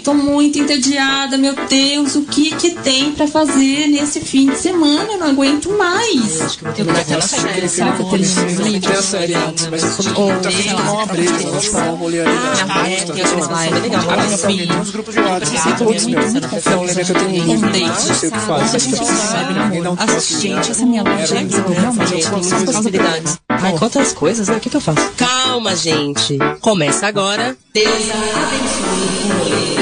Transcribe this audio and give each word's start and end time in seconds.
tô 0.00 0.14
muito 0.14 0.58
entediada, 0.58 1.36
meu 1.38 1.54
Deus, 1.68 2.14
o 2.16 2.22
que 2.22 2.54
que 2.54 2.70
tem 2.70 3.12
pra 3.12 3.26
fazer 3.26 3.86
nesse 3.88 4.20
fim 4.20 4.50
de 4.50 4.56
semana? 4.56 5.12
Eu 5.12 5.18
não 5.18 5.28
aguento 5.28 5.70
mais. 5.76 6.40
Acho 6.40 6.58
que 6.58 6.80
eu 6.80 6.84
vou 6.84 6.94
aquela 6.94 7.20
série, 7.20 7.68
sabe? 7.68 8.02
Mas 9.70 9.82
eu 9.82 9.90
uma 10.76 11.06
breja, 11.06 11.32
um. 11.48 12.24
Ah, 12.68 12.88
é, 12.88 12.96
tem 13.04 13.22
é 13.22 13.80
legal. 13.80 14.02
Tem 14.46 14.72
uns 14.80 14.90
grupos 14.90 15.14
de 15.14 15.20
WhatsApp, 15.20 15.84
meu. 15.84 16.22
Então, 16.22 16.82
lembra 16.82 17.04
que 17.04 17.10
eu 17.10 17.14
tenho 17.14 17.28
um 17.28 17.32
livro, 17.32 17.70
não 17.70 18.14
sei 18.14 18.28
o 18.28 18.32
que 18.32 18.40
faz. 18.40 18.74
Alguém 19.64 19.82
dá 19.82 19.90
um 19.90 19.96
toque. 19.96 20.40
Gente, 20.40 20.70
essa 20.70 20.86
minha 20.86 21.02
loja 21.02 21.36
é 21.36 21.44
realmente 21.72 22.30
tem 22.30 22.30
muitas 22.30 23.49
possibilidades. 23.60 23.62
Ai, 23.62 23.78
quantas 23.78 24.12
coisas, 24.12 24.48
né? 24.48 24.56
O 24.56 24.60
que, 24.60 24.70
que 24.70 24.76
eu 24.76 24.80
faço? 24.80 25.12
Calma, 25.16 25.76
gente. 25.76 26.38
Começa 26.60 27.06
agora. 27.06 27.56
Deus 27.72 28.10
abençoe. 28.10 29.80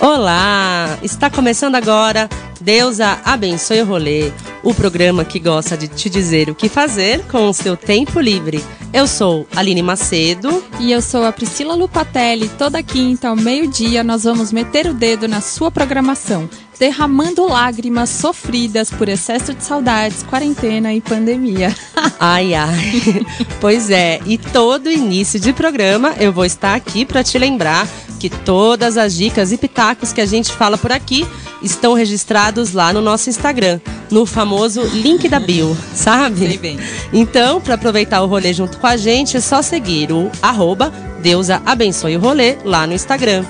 Olá! 0.00 0.98
Está 1.02 1.28
começando 1.28 1.74
agora 1.74 2.28
Deusa 2.60 3.20
Abençoe 3.24 3.82
o 3.82 3.84
Rolê, 3.84 4.32
o 4.66 4.74
programa 4.74 5.24
que 5.24 5.38
gosta 5.38 5.76
de 5.76 5.86
te 5.86 6.10
dizer 6.10 6.50
o 6.50 6.54
que 6.54 6.68
fazer 6.68 7.24
com 7.26 7.48
o 7.48 7.54
seu 7.54 7.76
tempo 7.76 8.18
livre. 8.18 8.60
Eu 8.92 9.06
sou 9.06 9.46
Aline 9.54 9.80
Macedo. 9.80 10.64
E 10.80 10.90
eu 10.90 11.00
sou 11.00 11.24
a 11.24 11.30
Priscila 11.30 11.76
Lupatelli. 11.76 12.48
Toda 12.48 12.82
quinta 12.82 13.28
ao 13.28 13.36
meio-dia 13.36 14.02
nós 14.02 14.24
vamos 14.24 14.50
meter 14.50 14.88
o 14.88 14.94
dedo 14.94 15.28
na 15.28 15.40
sua 15.40 15.70
programação, 15.70 16.50
derramando 16.80 17.46
lágrimas 17.46 18.10
sofridas 18.10 18.90
por 18.90 19.08
excesso 19.08 19.54
de 19.54 19.62
saudades, 19.62 20.24
quarentena 20.24 20.92
e 20.92 21.00
pandemia. 21.00 21.72
Ai, 22.18 22.54
ai. 22.54 22.74
Pois 23.60 23.90
é, 23.90 24.20
e 24.26 24.36
todo 24.36 24.90
início 24.90 25.38
de 25.38 25.52
programa 25.52 26.14
eu 26.18 26.32
vou 26.32 26.44
estar 26.44 26.74
aqui 26.74 27.04
para 27.04 27.22
te 27.22 27.38
lembrar 27.38 27.86
que 28.28 28.38
todas 28.44 28.96
as 28.96 29.14
dicas 29.14 29.52
e 29.52 29.56
pitacos 29.56 30.12
que 30.12 30.20
a 30.20 30.26
gente 30.26 30.52
fala 30.52 30.76
por 30.76 30.92
aqui 30.92 31.26
estão 31.62 31.94
registrados 31.94 32.72
lá 32.72 32.92
no 32.92 33.00
nosso 33.00 33.30
Instagram, 33.30 33.80
no 34.10 34.26
famoso 34.26 34.82
link 34.82 35.28
da 35.28 35.38
bio, 35.40 35.76
sabe? 35.94 36.48
Sei 36.48 36.58
bem. 36.58 36.78
Então, 37.12 37.60
para 37.60 37.74
aproveitar 37.74 38.22
o 38.22 38.26
rolê 38.26 38.52
junto 38.52 38.78
com 38.78 38.86
a 38.86 38.96
gente, 38.96 39.36
é 39.36 39.40
só 39.40 39.62
seguir 39.62 40.12
o 40.12 40.30
arroba 40.42 40.92
Deusa 41.22 41.62
Abençoe 41.64 42.16
o 42.16 42.20
Rolê 42.20 42.56
lá 42.64 42.86
no 42.86 42.92
Instagram. 42.92 43.44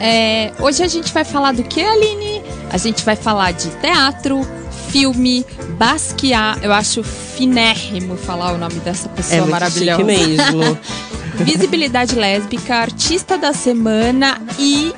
É, 0.00 0.50
hoje 0.58 0.82
a 0.82 0.88
gente 0.88 1.12
vai 1.12 1.24
falar 1.24 1.52
do 1.52 1.62
que, 1.62 1.80
Aline? 1.80 2.42
A 2.70 2.76
gente 2.76 3.04
vai 3.04 3.14
falar 3.14 3.52
de 3.52 3.68
teatro, 3.76 4.40
filme, 4.88 5.44
Basquiat. 5.78 6.58
Eu 6.62 6.72
acho 6.72 7.02
finérrimo 7.04 8.16
falar 8.16 8.52
o 8.52 8.58
nome 8.58 8.74
dessa 8.80 9.08
pessoa 9.08 9.36
É 9.36 9.40
muito 9.40 9.50
maravilhosa. 9.52 10.02
mesmo. 10.04 10.78
Visibilidade 11.44 12.14
lésbica, 12.14 12.76
artista 12.76 13.36
da 13.36 13.52
semana 13.52 14.40
e. 14.58 14.92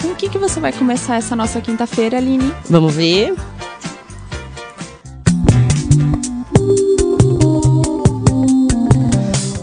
Com 0.00 0.08
o 0.08 0.14
que, 0.14 0.28
que 0.28 0.38
você 0.38 0.60
vai 0.60 0.72
começar 0.72 1.16
essa 1.16 1.34
nossa 1.34 1.60
quinta-feira, 1.60 2.18
Aline? 2.18 2.52
Vamos 2.68 2.94
ver? 2.94 3.34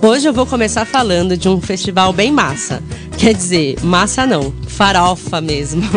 Hoje 0.04 0.28
eu 0.28 0.34
vou 0.34 0.46
começar 0.46 0.84
falando 0.84 1.38
de 1.38 1.48
um 1.48 1.62
festival 1.62 2.12
bem 2.12 2.30
massa. 2.30 2.84
Quer 3.18 3.34
dizer, 3.34 3.78
massa 3.82 4.26
não, 4.28 4.54
farofa 4.68 5.40
mesmo. 5.40 5.82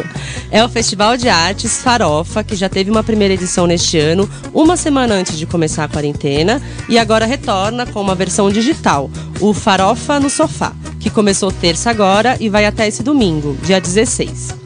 É 0.49 0.65
o 0.65 0.69
Festival 0.69 1.17
de 1.17 1.29
Artes 1.29 1.83
Farofa, 1.83 2.45
que 2.45 2.55
já 2.55 2.69
teve 2.69 2.89
uma 2.89 3.03
primeira 3.03 3.35
edição 3.35 3.67
neste 3.67 3.99
ano, 3.99 4.31
uma 4.55 4.77
semana 4.77 5.17
antes 5.17 5.37
de 5.37 5.45
começar 5.45 5.83
a 5.83 5.89
quarentena, 5.89 6.63
e 6.89 7.01
agora 7.01 7.27
retorna 7.27 7.85
com 7.85 8.01
uma 8.01 8.15
versão 8.15 8.49
digital, 8.49 9.11
o 9.41 9.53
Farofa 9.53 10.21
no 10.21 10.31
Sofá, 10.31 10.73
que 11.01 11.11
começou 11.11 11.51
terça 11.51 11.91
agora 11.91 12.37
e 12.39 12.49
vai 12.49 12.65
até 12.65 12.87
esse 12.87 13.03
domingo, 13.03 13.59
dia 13.65 13.81
16. 13.81 14.66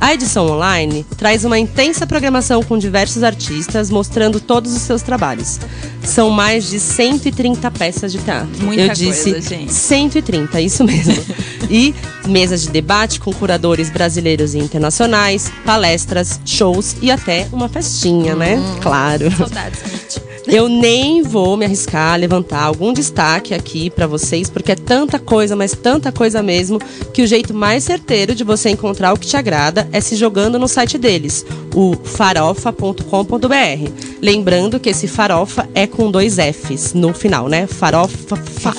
A 0.00 0.12
edição 0.12 0.46
online 0.46 1.04
traz 1.16 1.44
uma 1.44 1.58
intensa 1.58 2.06
programação 2.06 2.62
com 2.62 2.76
diversos 2.78 3.22
artistas 3.22 3.90
mostrando 3.90 4.38
todos 4.40 4.74
os 4.74 4.82
seus 4.82 5.02
trabalhos. 5.02 5.58
São 6.02 6.30
mais 6.30 6.68
de 6.68 6.78
130 6.78 7.70
peças 7.70 8.12
de 8.12 8.18
teatro. 8.18 8.62
Muita 8.62 8.82
Eu 8.82 8.86
coisa, 8.88 9.04
disse 9.04 9.40
gente. 9.40 9.72
130, 9.72 10.60
isso 10.60 10.84
mesmo. 10.84 11.16
e 11.70 11.94
mesas 12.26 12.62
de 12.62 12.70
debate 12.70 13.18
com 13.18 13.32
curadores 13.32 13.90
brasileiros 13.90 14.54
e 14.54 14.58
internacionais, 14.58 15.50
palestras, 15.64 16.40
shows 16.44 16.96
e 17.00 17.10
até 17.10 17.48
uma 17.52 17.68
festinha, 17.68 18.34
né? 18.36 18.56
Hum. 18.56 18.80
Claro. 18.80 19.30
Saudades, 19.34 19.80
gente. 19.80 20.25
Eu 20.46 20.68
nem 20.68 21.22
vou 21.22 21.56
me 21.56 21.64
arriscar 21.64 22.14
a 22.14 22.16
levantar 22.16 22.62
algum 22.62 22.92
destaque 22.92 23.52
aqui 23.52 23.90
pra 23.90 24.06
vocês, 24.06 24.48
porque 24.48 24.72
é 24.72 24.76
tanta 24.76 25.18
coisa, 25.18 25.56
mas 25.56 25.72
tanta 25.72 26.12
coisa 26.12 26.42
mesmo, 26.42 26.78
que 27.12 27.22
o 27.22 27.26
jeito 27.26 27.52
mais 27.52 27.82
certeiro 27.82 28.34
de 28.34 28.44
você 28.44 28.70
encontrar 28.70 29.12
o 29.12 29.18
que 29.18 29.26
te 29.26 29.36
agrada 29.36 29.88
é 29.92 30.00
se 30.00 30.14
jogando 30.14 30.58
no 30.58 30.68
site 30.68 30.98
deles, 30.98 31.44
o 31.74 31.96
farofa.com.br. 31.96 33.90
Lembrando 34.22 34.78
que 34.78 34.90
esse 34.90 35.08
farofa 35.08 35.68
é 35.74 35.86
com 35.86 36.10
dois 36.10 36.36
Fs 36.36 36.94
no 36.94 37.12
final, 37.12 37.48
né? 37.48 37.66
Farofa. 37.66 38.36
Fa. 38.36 38.74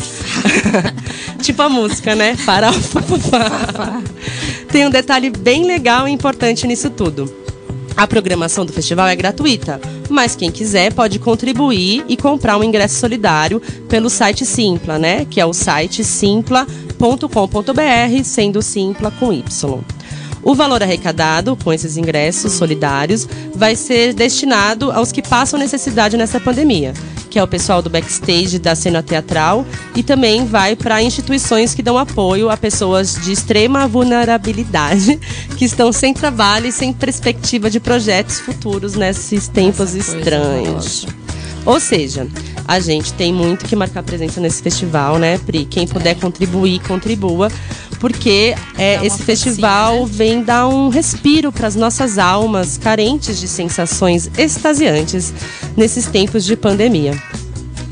tipo 1.42 1.62
a 1.62 1.70
música, 1.70 2.16
né? 2.16 2.36
Farofa. 2.36 3.02
fa. 3.02 4.02
Tem 4.72 4.86
um 4.86 4.90
detalhe 4.90 5.30
bem 5.30 5.66
legal 5.66 6.08
e 6.08 6.12
importante 6.12 6.66
nisso 6.66 6.90
tudo. 6.90 7.47
A 7.98 8.06
programação 8.06 8.64
do 8.64 8.72
festival 8.72 9.08
é 9.08 9.16
gratuita, 9.16 9.82
mas 10.08 10.36
quem 10.36 10.52
quiser 10.52 10.94
pode 10.94 11.18
contribuir 11.18 12.06
e 12.08 12.16
comprar 12.16 12.56
um 12.56 12.64
ingresso 12.64 13.00
solidário 13.00 13.60
pelo 13.90 14.08
site 14.08 14.46
Simpla, 14.46 15.00
né? 15.00 15.26
Que 15.26 15.42
é 15.42 15.46
o 15.48 15.52
site 15.52 16.04
simpla.com.br, 16.04 18.24
sendo 18.24 18.62
Simpla 18.62 19.10
com 19.10 19.34
Y. 19.34 19.80
O 20.44 20.54
valor 20.54 20.84
arrecadado 20.84 21.58
com 21.64 21.74
esses 21.74 21.98
ingressos 21.98 22.54
solidários 22.54 23.28
vai 23.56 23.76
ser 23.76 24.14
destinado 24.14 24.92
aos 24.92 25.12
que 25.12 25.24
passam 25.24 25.60
necessidade 25.60 26.18
nessa 26.18 26.40
pandemia, 26.40 26.94
que 27.28 27.40
é 27.40 27.44
o 27.44 27.48
pessoal 27.48 27.82
do 27.82 27.90
backstage 27.90 28.60
da 28.60 28.76
cena 28.76 29.02
teatral 29.02 29.66
e 29.96 30.04
também 30.04 30.46
vai 30.46 30.76
para 30.76 31.02
instituições 31.02 31.74
que 31.74 31.82
dão 31.82 31.98
apoio 31.98 32.50
a 32.50 32.58
pessoas 32.58 33.16
de 33.16 33.32
extrema 33.32 33.88
vulnerabilidade 33.88 35.20
que 35.58 35.66
estão 35.66 35.92
sem 35.92 36.14
trabalho 36.14 36.68
e 36.68 36.72
sem 36.72 36.94
perspectiva 36.94 37.70
de 37.70 37.80
projetos 37.80 38.40
futuros 38.40 38.96
nesses 38.96 39.48
tempos 39.48 39.88
coisa 39.88 39.98
estranhos. 39.98 41.27
Ou 41.68 41.82
seja, 41.82 42.26
a 42.66 42.80
gente 42.80 43.12
tem 43.14 43.34
muito 43.34 43.66
que 43.66 43.76
marcar 43.76 44.02
presença 44.02 44.40
nesse 44.40 44.64
festival, 44.64 45.20
né, 45.20 45.38
Pri? 45.38 45.66
Quem 45.66 45.86
puder 45.86 46.16
contribuir, 46.16 46.80
contribua, 46.88 47.52
porque 48.00 48.56
é, 48.78 49.06
esse 49.06 49.22
festival 49.22 50.06
vem 50.06 50.42
dar 50.42 50.70
um 50.70 50.88
respiro 50.88 51.52
para 51.52 51.68
as 51.68 51.76
nossas 51.76 52.18
almas 52.18 52.78
carentes 52.78 53.38
de 53.38 53.50
sensações 53.50 54.32
extasiantes 54.38 55.34
nesses 55.76 56.06
tempos 56.06 56.46
de 56.46 56.56
pandemia. 56.56 57.22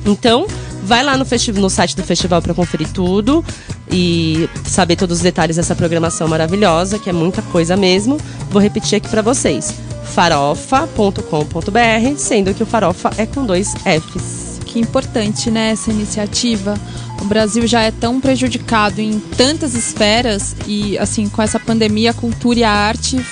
Então, 0.05 0.47
vai 0.85 1.03
lá 1.03 1.17
no, 1.17 1.25
no 1.55 1.69
site 1.69 1.95
do 1.95 2.03
festival 2.03 2.41
para 2.41 2.53
conferir 2.53 2.89
tudo 2.91 3.43
e 3.91 4.49
saber 4.65 4.95
todos 4.95 5.17
os 5.17 5.23
detalhes 5.23 5.55
dessa 5.55 5.75
programação 5.75 6.27
maravilhosa, 6.27 6.99
que 6.99 7.09
é 7.09 7.13
muita 7.13 7.41
coisa 7.41 7.75
mesmo. 7.75 8.17
Vou 8.49 8.61
repetir 8.61 8.97
aqui 8.97 9.09
para 9.09 9.21
vocês: 9.21 9.73
farofa.com.br, 10.13 12.17
sendo 12.17 12.53
que 12.53 12.63
o 12.63 12.65
farofa 12.65 13.11
é 13.17 13.25
com 13.25 13.45
dois 13.45 13.73
Fs. 13.73 14.59
Que 14.65 14.79
importante, 14.79 15.49
né, 15.49 15.71
essa 15.71 15.89
iniciativa. 15.89 16.75
O 17.21 17.25
Brasil 17.25 17.65
já 17.65 17.81
é 17.81 17.91
tão 17.91 18.19
prejudicado 18.19 18.99
em 18.99 19.19
tantas 19.19 19.73
esferas 19.73 20.55
e, 20.67 20.97
assim, 20.97 21.29
com 21.29 21.41
essa 21.41 21.59
pandemia, 21.59 22.11
a 22.11 22.13
cultura 22.13 22.59
e 22.59 22.63
a 22.63 22.71
arte, 22.71 23.25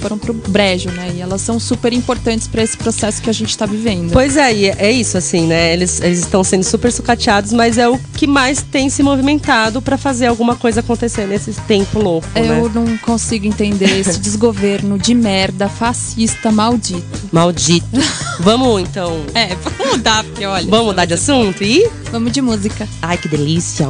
foram 0.00 0.18
pro 0.18 0.32
brejo, 0.32 0.90
né? 0.90 1.12
E 1.14 1.20
elas 1.20 1.40
são 1.40 1.58
super 1.58 1.92
importantes 1.92 2.46
para 2.46 2.62
esse 2.62 2.76
processo 2.76 3.22
que 3.22 3.30
a 3.30 3.32
gente 3.32 3.56
tá 3.56 3.66
vivendo. 3.66 4.12
Pois 4.12 4.36
é, 4.36 4.52
e 4.52 4.68
é 4.68 4.90
isso, 4.90 5.16
assim, 5.16 5.46
né? 5.46 5.72
Eles, 5.72 6.00
eles 6.00 6.20
estão 6.20 6.42
sendo 6.44 6.64
super 6.64 6.92
sucateados, 6.92 7.52
mas 7.52 7.78
é 7.78 7.88
o 7.88 7.98
que 8.16 8.26
mais 8.26 8.62
tem 8.62 8.88
se 8.88 9.02
movimentado 9.02 9.80
para 9.80 9.96
fazer 9.96 10.26
alguma 10.26 10.56
coisa 10.56 10.80
acontecer 10.80 11.26
nesse 11.26 11.52
tempo 11.62 11.98
louco, 11.98 12.26
né? 12.34 12.58
Eu 12.58 12.68
não 12.68 12.96
consigo 12.98 13.46
entender 13.46 13.98
esse 13.98 14.18
desgoverno 14.20 14.98
de 14.98 15.14
merda, 15.14 15.68
fascista, 15.68 16.50
maldito. 16.50 17.04
Maldito. 17.32 17.86
Vamos 18.40 18.82
então. 18.82 19.24
É, 19.34 19.48
vamos 19.56 19.96
mudar, 19.96 20.22
porque 20.24 20.46
olha. 20.46 20.66
Vamos 20.70 20.86
mudar 20.86 21.04
de 21.04 21.14
assunto? 21.14 21.62
E. 21.62 21.90
Vamos 22.12 22.30
de 22.30 22.40
música. 22.40 22.88
Ai, 23.02 23.18
que 23.18 23.28
delícia! 23.28 23.88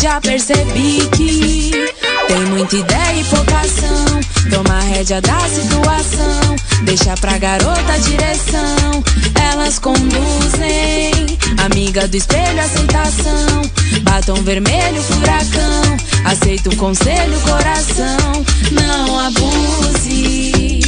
Já 0.00 0.18
percebi 0.18 1.06
que 1.14 1.70
tem 2.26 2.46
muita 2.46 2.74
ideia 2.74 3.20
e 3.20 3.24
pouca 3.24 3.60
ação. 3.60 4.20
Toma 4.48 4.78
a 4.78 4.80
rédea 4.80 5.20
da 5.20 5.38
situação, 5.40 6.56
deixa 6.84 7.14
pra 7.18 7.36
garota 7.36 7.92
a 7.92 7.98
direção. 7.98 9.04
Elas 9.52 9.78
conduzem, 9.78 11.38
amiga 11.66 12.08
do 12.08 12.16
espelho, 12.16 12.60
aceitação. 12.60 13.62
Batom 14.00 14.42
vermelho, 14.42 15.02
furacão. 15.02 15.96
Aceita 16.24 16.70
o 16.70 16.76
conselho, 16.76 17.38
coração. 17.40 18.42
Não 18.72 19.18
abuse, 19.20 20.80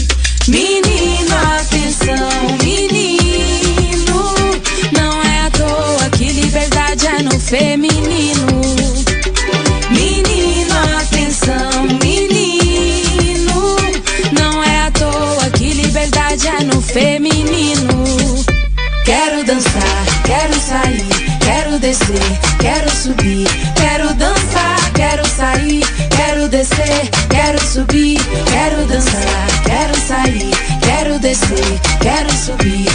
menino, 0.49 1.37
atenção, 1.61 2.57
menino. 2.65 3.32
É 7.07 7.23
no 7.23 7.39
feminino. 7.39 8.47
Menino, 9.91 10.75
atenção, 11.01 11.83
menino. 12.03 13.77
Não 14.33 14.63
é 14.63 14.87
à 14.87 14.91
toa 14.91 15.51
que 15.51 15.73
liberdade 15.73 16.49
é 16.49 16.65
no 16.65 16.81
feminino. 16.81 18.05
Quero 19.05 19.45
dançar, 19.45 20.05
quero 20.25 20.55
sair, 20.55 21.39
quero 21.41 21.79
descer, 21.79 22.39
quero 22.61 22.91
subir, 22.91 23.49
quero 23.75 24.15
dançar, 24.15 24.93
quero 24.95 25.27
sair, 25.27 25.85
quero 26.17 26.49
descer, 26.49 27.11
quero 27.29 27.61
subir, 27.61 28.21
quero 28.51 28.87
dançar, 28.87 29.47
quero 29.65 30.01
sair, 30.07 30.51
quero 30.81 31.19
descer, 31.19 31.81
quero 32.01 32.33
subir, 32.33 32.89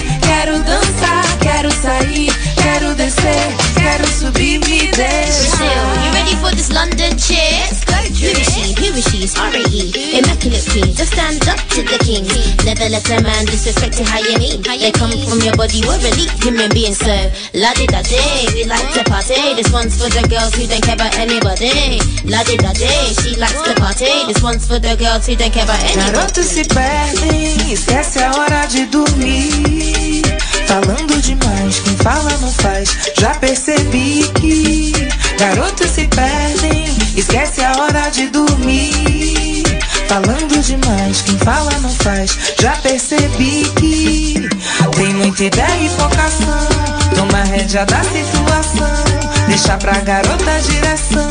London 7.18 7.26
cheer? 7.26 7.78
Who 8.08 8.34
is 8.34 8.50
she? 8.54 8.74
Who 8.78 8.98
is 8.98 9.06
she? 9.10 9.18
It's 9.24 9.38
R.A.E. 9.38 10.18
Immaculate 10.18 10.66
queen, 10.70 10.94
just 10.94 11.14
stand 11.14 11.42
up 11.50 11.60
to 11.74 11.82
the 11.84 11.98
king. 12.02 12.26
Never 12.66 12.90
let 12.90 13.06
a 13.10 13.22
man 13.22 13.46
disrespect 13.46 13.98
your 14.00 14.08
hygiene. 14.08 14.62
They 14.62 14.92
come 14.92 15.12
from 15.26 15.42
your 15.42 15.56
body, 15.56 15.82
we're 15.86 16.00
elite 16.02 16.32
human 16.42 16.70
beings, 16.72 16.98
so 16.98 17.14
la 17.54 17.74
di 17.74 17.86
da 17.88 18.02
day, 18.02 18.48
we 18.54 18.66
like 18.66 18.86
to 18.94 19.04
party. 19.06 19.54
This 19.56 19.72
one's 19.72 19.98
for 19.98 20.10
the 20.10 20.26
girls 20.30 20.54
who 20.56 20.66
don't 20.68 20.82
care 20.82 20.96
about 20.96 21.18
anybody. 21.18 22.00
La 22.26 22.44
di 22.44 22.58
da 22.58 22.74
day, 22.74 23.14
she 23.22 23.36
likes 23.38 23.62
to 23.66 23.74
party. 23.76 24.10
This 24.28 24.42
one's 24.42 24.66
for 24.66 24.80
the 24.80 24.96
girls 24.98 25.28
who 25.28 25.36
don't 25.36 25.54
care 25.54 25.66
about 25.66 25.82
anybody. 25.84 26.14
Garotos 26.14 26.46
se 26.46 26.64
perdem, 26.66 27.74
esquece 27.74 28.24
a 28.24 28.32
hora 28.32 28.66
de 28.68 28.86
dormir. 28.88 30.24
Falando 30.68 31.22
demais, 31.22 31.80
quem 31.80 31.96
fala 31.98 32.30
não 32.42 32.52
faz. 32.52 32.90
Já 33.18 33.36
percebi 33.36 34.30
que 34.36 34.92
garotos 35.40 35.92
se 35.92 36.08
perdem, 36.08 36.87
esquece 37.18 37.62
a 37.64 37.72
hora 37.82 38.10
de 38.10 38.28
dormir. 38.28 39.64
Falando 40.08 40.62
demais, 40.62 41.22
quem 41.22 41.38
fala 41.40 41.72
não 41.80 41.90
faz. 41.90 42.38
Já 42.62 42.72
percebi 42.78 43.64
que 43.76 44.50
tem 44.96 45.14
muita 45.16 45.44
ideia 45.44 45.84
e 45.84 45.90
focação. 45.90 46.68
Toma 47.16 47.44
rédea 47.44 47.86
da 47.86 48.04
situação, 48.04 49.04
deixa 49.48 49.78
pra 49.78 50.00
garota 50.02 50.52
a 50.52 50.60
direção. 50.60 51.30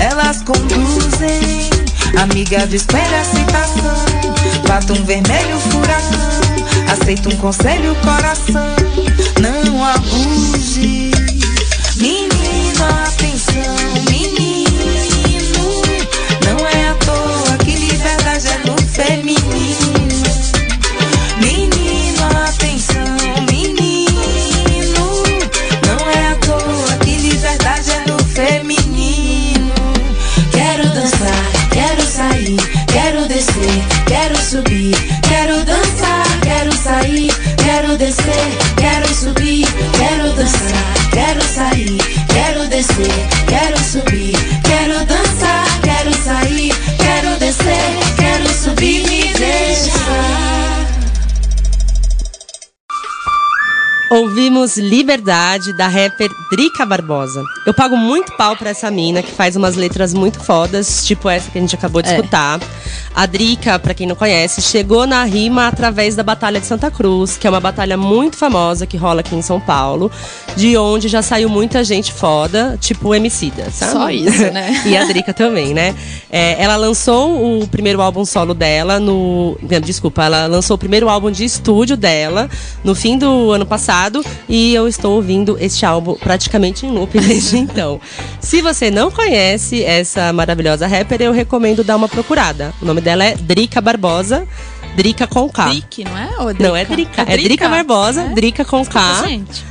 Elas 0.00 0.42
conduzem, 0.42 1.70
amiga 2.20 2.66
do 2.66 2.74
espelho 2.74 3.20
a 3.20 3.24
citação. 3.24 4.22
Batom 4.66 5.04
vermelho, 5.04 5.58
furacão. 5.70 6.42
Aceita 6.92 7.28
um 7.28 7.36
conselho, 7.36 7.94
coração. 7.96 8.74
Quero 38.76 39.14
subir, 39.14 39.66
quero 39.98 40.32
dançar, 40.34 41.10
quero 41.12 41.42
sair, 41.42 41.98
quero 42.28 42.68
descer, 42.68 43.41
Ouvimos 54.12 54.76
Liberdade, 54.76 55.72
da 55.72 55.88
rapper 55.88 56.28
Drica 56.50 56.84
Barbosa. 56.84 57.42
Eu 57.64 57.72
pago 57.72 57.96
muito 57.96 58.30
pau 58.36 58.54
pra 58.54 58.68
essa 58.68 58.90
mina, 58.90 59.22
que 59.22 59.32
faz 59.32 59.56
umas 59.56 59.74
letras 59.74 60.12
muito 60.12 60.38
fodas, 60.38 61.06
tipo 61.06 61.30
essa 61.30 61.50
que 61.50 61.56
a 61.56 61.60
gente 61.62 61.74
acabou 61.74 62.02
de 62.02 62.10
É. 62.10 62.16
escutar. 62.16 62.60
A 63.14 63.24
Drica, 63.24 63.78
pra 63.78 63.94
quem 63.94 64.06
não 64.06 64.14
conhece, 64.14 64.60
chegou 64.60 65.06
na 65.06 65.24
rima 65.24 65.66
através 65.66 66.14
da 66.14 66.22
Batalha 66.22 66.60
de 66.60 66.66
Santa 66.66 66.90
Cruz, 66.90 67.38
que 67.38 67.46
é 67.46 67.50
uma 67.50 67.60
batalha 67.60 67.96
muito 67.96 68.36
famosa 68.36 68.86
que 68.86 68.98
rola 68.98 69.20
aqui 69.20 69.34
em 69.34 69.40
São 69.40 69.58
Paulo, 69.58 70.10
de 70.56 70.76
onde 70.76 71.08
já 71.08 71.22
saiu 71.22 71.48
muita 71.48 71.82
gente 71.82 72.12
foda, 72.12 72.76
tipo 72.78 73.08
o 73.08 73.14
Emicida, 73.14 73.70
sabe? 73.70 73.92
Só 73.92 74.10
isso, 74.10 74.52
né? 74.52 74.78
e 74.84 74.94
a 74.94 75.04
Drica 75.06 75.32
também, 75.32 75.72
né? 75.72 75.94
É, 76.30 76.62
ela 76.62 76.76
lançou 76.76 77.62
o 77.62 77.66
primeiro 77.66 78.02
álbum 78.02 78.26
solo 78.26 78.52
dela 78.52 79.00
no. 79.00 79.56
Desculpa, 79.82 80.24
ela 80.24 80.46
lançou 80.46 80.74
o 80.74 80.78
primeiro 80.78 81.08
álbum 81.08 81.30
de 81.30 81.44
estúdio 81.46 81.96
dela 81.96 82.50
no 82.84 82.94
fim 82.94 83.16
do 83.16 83.50
ano 83.52 83.64
passado 83.64 84.01
e 84.48 84.74
eu 84.74 84.88
estou 84.88 85.14
ouvindo 85.16 85.56
este 85.60 85.84
álbum 85.86 86.14
praticamente 86.14 86.86
em 86.86 86.90
loop 86.90 87.18
desde 87.20 87.58
então. 87.58 88.00
Se 88.40 88.60
você 88.62 88.90
não 88.90 89.10
conhece 89.10 89.82
essa 89.84 90.32
maravilhosa 90.32 90.86
rapper, 90.86 91.20
eu 91.22 91.32
recomendo 91.32 91.84
dar 91.84 91.96
uma 91.96 92.08
procurada. 92.08 92.72
O 92.80 92.84
nome 92.84 93.00
dela 93.00 93.24
é 93.24 93.34
Drica 93.34 93.80
Barbosa. 93.80 94.46
Drica 94.96 95.26
com 95.26 95.48
K. 95.48 95.68
Drick, 95.70 96.04
não 96.04 96.18
é? 96.18 96.28
Ou 96.38 96.54
Não 96.54 96.76
é 96.76 96.84
Drica, 96.84 97.22
é 97.22 97.36
Drica 97.36 97.68
Barbosa, 97.68 98.22
É? 98.22 98.28
Drica 98.34 98.64
com 98.64 98.84
K. 98.84 99.22
Gente. 99.26 99.64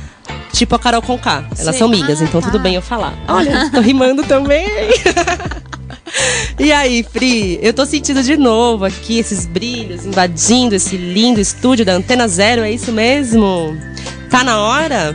Tipo 0.52 0.74
a 0.74 0.78
Carol 0.78 1.00
com 1.00 1.16
K. 1.18 1.44
Elas 1.58 1.76
são 1.76 1.88
migas, 1.88 2.20
Ah, 2.20 2.24
então 2.24 2.40
tá. 2.40 2.50
tudo 2.50 2.60
bem 2.60 2.74
eu 2.74 2.82
falar. 2.82 3.14
Olha, 3.28 3.70
tô 3.70 3.80
rimando 3.80 4.22
também. 4.24 4.66
e 6.58 6.70
aí, 6.72 7.02
Pri, 7.04 7.58
eu 7.62 7.72
tô 7.72 7.86
sentindo 7.86 8.22
de 8.22 8.36
novo 8.36 8.84
aqui 8.84 9.18
esses 9.18 9.46
brilhos 9.46 10.04
invadindo 10.04 10.74
esse 10.74 10.96
lindo 10.96 11.40
estúdio 11.40 11.84
da 11.84 11.92
Antena 11.94 12.28
Zero, 12.28 12.62
é 12.62 12.70
isso 12.70 12.92
mesmo? 12.92 13.76
Tá 14.32 14.42
na 14.42 14.58
hora? 14.62 15.14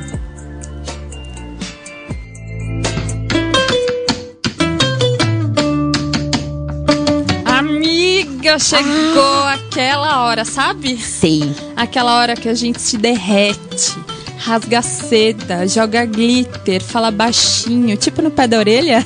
Amiga, 7.45 8.59
chegou 8.59 9.43
aquela 9.51 10.23
hora, 10.23 10.45
sabe? 10.45 10.97
Sei. 10.99 11.51
Aquela 11.75 12.19
hora 12.19 12.35
que 12.35 12.47
a 12.47 12.53
gente 12.53 12.79
se 12.79 12.95
derrete, 12.95 13.97
rasga 14.37 14.83
seda, 14.83 15.67
joga 15.67 16.05
glitter, 16.05 16.79
fala 16.79 17.09
baixinho, 17.09 17.97
tipo 17.97 18.21
no 18.21 18.29
pé 18.29 18.47
da 18.47 18.59
orelha. 18.59 19.03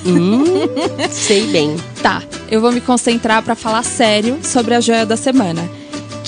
Sei 1.10 1.48
bem. 1.48 1.78
Tá, 2.04 2.22
eu 2.50 2.60
vou 2.60 2.74
me 2.74 2.82
concentrar 2.82 3.42
pra 3.44 3.56
falar 3.56 3.84
sério 3.84 4.40
sobre 4.44 4.76
a 4.76 4.82
joia 4.82 5.06
da 5.06 5.16
semana. 5.16 5.81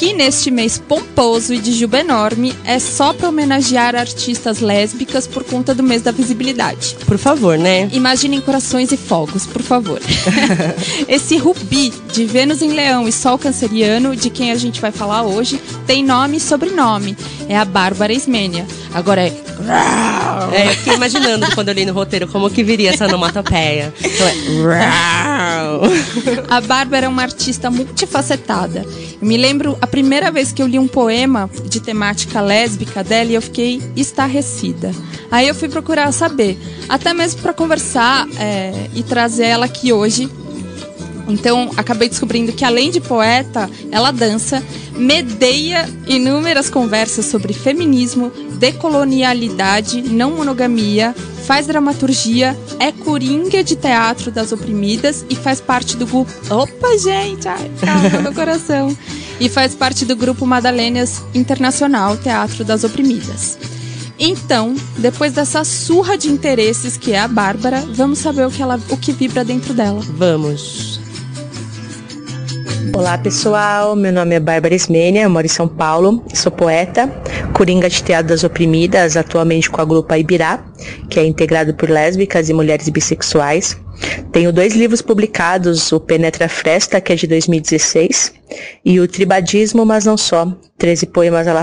Que 0.03 0.12
neste 0.12 0.51
mês 0.51 0.77
pomposo 0.77 1.53
e 1.53 1.60
de 1.60 1.72
juba 1.72 2.01
enorme 2.01 2.53
é 2.65 2.77
só 2.77 3.13
pra 3.13 3.29
homenagear 3.29 3.95
artistas 3.95 4.60
lésbicas 4.60 5.25
por 5.25 5.45
conta 5.45 5.74
do 5.74 5.81
mês 5.81 6.01
da 6.01 6.12
visibilidade. 6.12 6.98
Por 7.05 7.17
favor, 7.17 7.57
né? 7.57 7.88
Imaginem 7.89 8.41
corações 8.41 8.91
e 8.91 8.98
fogos, 8.98 9.45
por 9.45 9.62
favor. 9.62 10.01
Esse 11.07 11.38
rubi 11.38 11.93
de 12.12 12.25
Vênus 12.25 12.62
em 12.62 12.74
Leão 12.74 13.07
e 13.07 13.13
Sol 13.13 13.38
Canceriano, 13.38 14.13
de 14.13 14.29
quem 14.29 14.51
a 14.51 14.55
gente 14.55 14.81
vai 14.81 14.91
falar 14.91 15.24
hoje, 15.24 15.57
tem 15.88 16.03
nome 16.03 16.36
e 16.36 16.41
sobrenome. 16.41 17.15
É 17.48 17.57
a 17.57 17.63
Bárbara 17.63 18.12
Ismênia. 18.12 18.67
Agora 18.93 19.25
é 19.25 19.31
É, 20.51 20.67
eu 20.67 20.72
fiquei 20.72 20.95
imaginando 20.95 21.50
quando 21.55 21.69
eu 21.69 21.74
li 21.74 21.86
no 21.86 21.93
roteiro 21.93 22.27
como 22.27 22.50
que 22.50 22.62
viria 22.62 22.89
essa 22.89 23.05
onomatopeia. 23.05 23.93
Então 24.03 24.27
é. 24.27 24.33
A 26.50 26.62
Bárbara 26.62 27.06
é 27.06 27.10
uma 27.10 27.22
artista 27.22 27.70
multifacetada. 27.70 28.86
Eu 29.22 29.27
me 29.27 29.38
lembro 29.38 29.77
a 29.82 29.88
primeira 29.88 30.32
vez 30.32 30.51
que 30.51 30.62
eu 30.62 30.68
li 30.68 30.77
um 30.77 30.88
poema 30.88 31.50
de 31.65 31.80
temática 31.80 32.42
lésbica 32.42 33.03
dela 33.03 33.32
e 33.32 33.36
eu 33.36 33.42
fiquei 33.42 33.82
estarrecida. 33.96 34.92
Aí 35.32 35.48
eu 35.48 35.56
fui 35.56 35.70
procurar 35.70 36.12
saber, 36.12 36.58
até 36.88 37.13
mesmo 37.13 37.42
para 37.42 37.53
conversar 37.53 38.27
é, 38.38 38.89
e 38.94 39.01
trazer 39.01 39.46
ela 39.46 39.65
aqui 39.65 39.92
hoje 39.92 40.30
então, 41.27 41.72
acabei 41.77 42.10
descobrindo 42.10 42.51
que 42.51 42.65
além 42.65 42.92
de 42.92 43.00
poeta, 43.00 43.70
ela 43.92 44.12
dança, 44.12 44.63
medeia 44.96 45.89
inúmeras 46.08 46.70
conversas 46.70 47.25
sobre 47.25 47.53
feminismo, 47.53 48.32
decolonialidade, 48.60 50.01
não 50.01 50.32
monogamia, 50.32 51.15
faz 51.46 51.68
dramaturgia, 51.68 52.58
é 52.80 52.92
coringa 52.92 53.63
de 53.63 53.75
teatro 53.75 54.32
das 54.32 54.51
oprimidas 54.51 55.25
e 55.30 55.36
faz 55.36 55.60
parte 55.60 55.96
do 55.98 56.06
grupo. 56.06 56.32
Opa, 56.50 56.98
gente! 56.98 57.48
Ai, 57.48 57.72
calma 58.12 58.34
coração. 58.34 58.96
E 59.39 59.50
faz 59.50 59.75
parte 59.75 60.06
do 60.06 60.15
grupo 60.15 60.46
Madalenas 60.46 61.22
Internacional 61.34 62.15
Teatro 62.18 62.63
das 62.63 62.84
Oprimidas. 62.84 63.58
Então, 64.20 64.75
depois 64.98 65.34
dessa 65.34 65.63
surra 65.63 66.18
de 66.18 66.30
interesses 66.30 66.96
que 66.98 67.12
é 67.12 67.20
a 67.20 67.27
Bárbara, 67.27 67.84
vamos 67.94 68.20
saber 68.20 68.46
o 68.46 68.51
que, 68.51 68.62
ela, 68.62 68.80
o 68.89 68.96
que 68.96 69.12
vibra 69.12 69.44
dentro 69.44 69.74
dela. 69.74 70.01
Vamos. 70.01 70.93
Olá 72.92 73.18
pessoal, 73.18 73.96
meu 73.96 74.12
nome 74.12 74.36
é 74.36 74.40
Bárbara 74.40 74.74
Ismênia, 74.74 75.22
eu 75.22 75.30
moro 75.30 75.46
em 75.46 75.50
São 75.50 75.68
Paulo, 75.68 76.24
sou 76.34 76.52
poeta, 76.52 77.08
coringa 77.54 77.88
de 77.88 78.04
teatro 78.04 78.28
das 78.28 78.44
oprimidas, 78.44 79.16
atualmente 79.16 79.70
com 79.70 79.80
a 79.80 79.86
grupo 79.86 80.13
Ibirá, 80.13 80.66
que 81.10 81.20
é 81.20 81.25
integrado 81.25 81.74
por 81.74 81.90
lésbicas 81.90 82.50
e 82.50 82.54
mulheres 82.54 82.90
bissexuais. 82.90 83.78
Tenho 84.32 84.52
dois 84.52 84.74
livros 84.75 85.02
publicados, 85.02 85.92
o 85.92 86.00
Penetra 86.00 86.50
Fresta, 86.50 87.00
que 87.00 87.13
é 87.13 87.16
de 87.16 87.28
2016, 87.28 88.34
e 88.84 89.00
o 89.00 89.08
Tribadismo, 89.08 89.86
mas 89.86 90.06
não 90.06 90.18
só, 90.18 90.52
13 90.78 91.06
poemas 91.08 91.48
à 91.48 91.54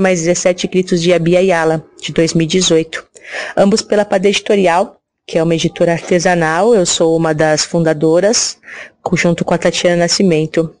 mais 0.00 0.22
17 0.22 0.66
gritos 0.66 1.00
de 1.00 1.12
Abia 1.12 1.40
Yala, 1.40 1.84
de 2.00 2.12
2018. 2.12 3.04
Ambos 3.56 3.82
pela 3.82 4.04
Padê 4.04 4.30
Editorial, 4.30 4.96
que 5.26 5.38
é 5.38 5.42
uma 5.42 5.56
editora 5.56 5.92
artesanal, 5.92 6.72
eu 6.72 6.86
sou 6.86 7.16
uma 7.16 7.34
das 7.34 7.64
fundadoras, 7.64 8.58
junto 9.14 9.44
com 9.44 9.52
a 9.52 9.58
Tatiana 9.58 9.96
Nascimento. 9.96 10.74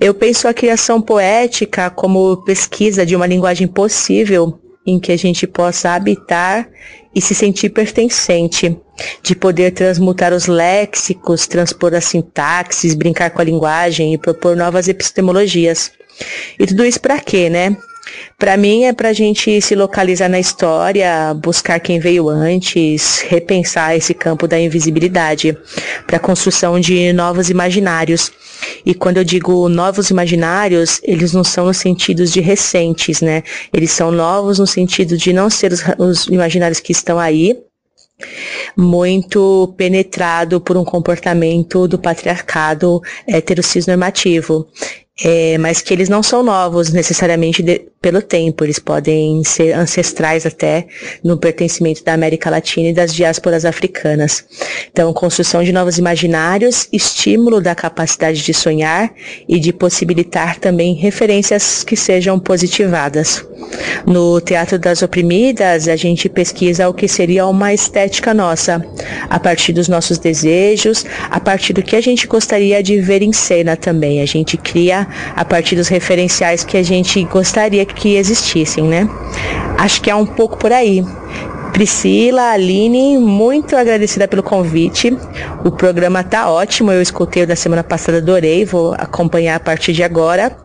Eu 0.00 0.14
penso 0.14 0.46
a 0.46 0.54
criação 0.54 1.02
poética 1.02 1.90
como 1.90 2.36
pesquisa 2.44 3.04
de 3.04 3.16
uma 3.16 3.26
linguagem 3.26 3.66
possível 3.66 4.60
em 4.86 4.98
que 5.00 5.10
a 5.10 5.18
gente 5.18 5.46
possa 5.46 5.90
habitar 5.90 6.68
e 7.14 7.20
se 7.20 7.34
sentir 7.34 7.70
pertencente, 7.70 8.78
de 9.22 9.34
poder 9.34 9.72
transmutar 9.72 10.32
os 10.32 10.46
léxicos, 10.46 11.46
transpor 11.46 11.94
as 11.94 12.04
sintaxes, 12.04 12.94
brincar 12.94 13.30
com 13.30 13.40
a 13.40 13.44
linguagem 13.44 14.14
e 14.14 14.18
propor 14.18 14.56
novas 14.56 14.88
epistemologias. 14.88 15.90
E 16.58 16.66
tudo 16.66 16.84
isso 16.84 17.00
para 17.00 17.20
quê, 17.20 17.50
né? 17.50 17.76
Para 18.38 18.56
mim 18.56 18.84
é 18.84 18.92
para 18.92 19.08
a 19.08 19.12
gente 19.12 19.60
se 19.60 19.74
localizar 19.74 20.28
na 20.28 20.38
história, 20.38 21.34
buscar 21.34 21.80
quem 21.80 21.98
veio 21.98 22.28
antes, 22.28 23.20
repensar 23.22 23.96
esse 23.96 24.14
campo 24.14 24.46
da 24.46 24.58
invisibilidade, 24.58 25.56
para 26.06 26.18
a 26.18 26.20
construção 26.20 26.78
de 26.78 27.12
novos 27.12 27.50
imaginários. 27.50 28.30
E 28.86 28.94
quando 28.94 29.16
eu 29.16 29.24
digo 29.24 29.68
novos 29.68 30.10
imaginários, 30.10 31.00
eles 31.02 31.32
não 31.32 31.42
são 31.42 31.66
no 31.66 31.74
sentido 31.74 32.24
de 32.24 32.40
recentes, 32.40 33.20
né? 33.20 33.42
Eles 33.72 33.90
são 33.90 34.12
novos 34.12 34.58
no 34.58 34.66
sentido 34.66 35.16
de 35.16 35.32
não 35.32 35.50
ser 35.50 35.72
os, 35.72 35.82
os 35.98 36.26
imaginários 36.26 36.80
que 36.80 36.92
estão 36.92 37.18
aí, 37.18 37.56
muito 38.76 39.74
penetrado 39.76 40.60
por 40.60 40.76
um 40.76 40.84
comportamento 40.84 41.86
do 41.86 41.98
patriarcado 41.98 43.00
heterocis 43.26 43.86
normativo 43.86 44.68
é, 45.22 45.58
mas 45.58 45.80
que 45.80 45.92
eles 45.92 46.08
não 46.08 46.22
são 46.22 46.42
novos 46.42 46.90
necessariamente 46.90 47.62
de, 47.62 47.82
pelo 48.00 48.22
tempo, 48.22 48.64
eles 48.64 48.78
podem 48.78 49.42
ser 49.42 49.72
ancestrais 49.72 50.46
até 50.46 50.86
no 51.24 51.36
pertencimento 51.36 52.04
da 52.04 52.14
América 52.14 52.48
Latina 52.48 52.90
e 52.90 52.92
das 52.92 53.12
diásporas 53.12 53.64
africanas. 53.64 54.44
Então, 54.90 55.12
construção 55.12 55.64
de 55.64 55.72
novos 55.72 55.98
imaginários, 55.98 56.86
estímulo 56.92 57.60
da 57.60 57.74
capacidade 57.74 58.44
de 58.44 58.54
sonhar 58.54 59.12
e 59.48 59.58
de 59.58 59.72
possibilitar 59.72 60.60
também 60.60 60.94
referências 60.94 61.82
que 61.82 61.96
sejam 61.96 62.38
positivadas. 62.38 63.44
No 64.06 64.40
Teatro 64.40 64.78
das 64.78 65.02
Oprimidas, 65.02 65.88
a 65.88 65.96
gente 65.96 66.28
pesquisa 66.28 66.88
o 66.88 66.94
que 66.94 67.08
seria 67.08 67.46
uma 67.46 67.74
estética 67.74 68.32
nossa, 68.32 68.84
a 69.28 69.40
partir 69.40 69.72
dos 69.72 69.88
nossos 69.88 70.18
desejos, 70.18 71.04
a 71.28 71.40
partir 71.40 71.72
do 71.72 71.82
que 71.82 71.96
a 71.96 72.00
gente 72.00 72.28
gostaria 72.28 72.80
de 72.82 73.00
ver 73.00 73.22
em 73.22 73.32
cena 73.32 73.76
também. 73.76 74.20
A 74.20 74.26
gente 74.26 74.56
cria 74.56 75.07
a 75.34 75.44
partir 75.44 75.76
dos 75.76 75.88
referenciais 75.88 76.64
que 76.64 76.76
a 76.76 76.82
gente 76.82 77.22
gostaria 77.24 77.84
que 77.84 78.16
existissem, 78.16 78.84
né? 78.84 79.08
Acho 79.76 80.02
que 80.02 80.10
é 80.10 80.14
um 80.14 80.26
pouco 80.26 80.56
por 80.56 80.72
aí. 80.72 81.04
Priscila, 81.72 82.50
Aline, 82.50 83.18
muito 83.18 83.76
agradecida 83.76 84.26
pelo 84.26 84.42
convite. 84.42 85.16
O 85.64 85.70
programa 85.70 86.24
tá 86.24 86.50
ótimo, 86.50 86.90
eu 86.90 87.00
escutei 87.00 87.44
o 87.44 87.46
da 87.46 87.54
semana 87.54 87.84
passada, 87.84 88.18
adorei, 88.18 88.64
vou 88.64 88.94
acompanhar 88.94 89.56
a 89.56 89.60
partir 89.60 89.92
de 89.92 90.02
agora. 90.02 90.56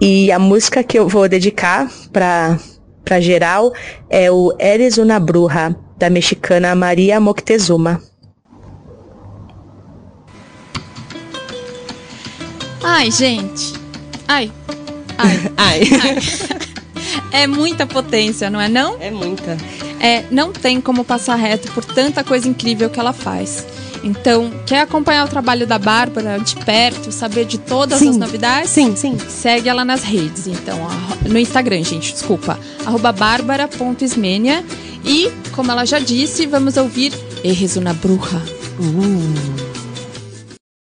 E 0.00 0.30
a 0.32 0.38
música 0.38 0.82
que 0.82 0.98
eu 0.98 1.08
vou 1.08 1.28
dedicar 1.28 1.88
para 2.12 2.58
para 3.04 3.20
geral 3.20 3.72
é 4.10 4.28
o 4.32 4.52
Eres 4.58 4.98
una 4.98 5.20
Bruja, 5.20 5.76
da 5.96 6.10
mexicana 6.10 6.74
Maria 6.74 7.20
Moctezuma. 7.20 8.02
Ai, 12.82 13.10
gente. 13.10 13.74
Ai. 14.28 14.50
Ai. 15.18 15.52
Ai. 15.56 15.80
Ai. 16.02 16.66
É 17.32 17.46
muita 17.46 17.86
potência, 17.86 18.48
não 18.48 18.60
é 18.60 18.68
não? 18.68 18.96
É 18.98 19.10
muita. 19.10 19.56
É, 20.00 20.24
não 20.30 20.52
tem 20.52 20.80
como 20.80 21.04
passar 21.04 21.34
reto 21.34 21.70
por 21.72 21.84
tanta 21.84 22.24
coisa 22.24 22.48
incrível 22.48 22.88
que 22.88 22.98
ela 22.98 23.12
faz. 23.12 23.66
Então, 24.02 24.52
quer 24.64 24.80
acompanhar 24.80 25.24
o 25.24 25.28
trabalho 25.28 25.66
da 25.66 25.78
Bárbara 25.78 26.38
de 26.38 26.56
perto, 26.56 27.10
saber 27.10 27.44
de 27.44 27.58
todas 27.58 27.98
Sim. 27.98 28.10
as 28.10 28.16
novidades? 28.16 28.70
Sim, 28.70 28.94
sim. 28.94 29.18
Segue 29.28 29.68
ela 29.68 29.84
nas 29.84 30.02
redes, 30.02 30.46
então, 30.46 30.78
no 31.28 31.38
Instagram, 31.38 31.82
gente, 31.82 32.12
desculpa, 32.12 32.58
arroba 32.84 33.12
bárbara.ismênia. 33.12 34.64
E, 35.04 35.30
como 35.52 35.70
ela 35.70 35.84
já 35.84 35.98
disse, 35.98 36.46
vamos 36.46 36.76
ouvir 36.76 37.12
Erres 37.44 37.76
una 37.76 37.92
Bruja. 37.92 38.42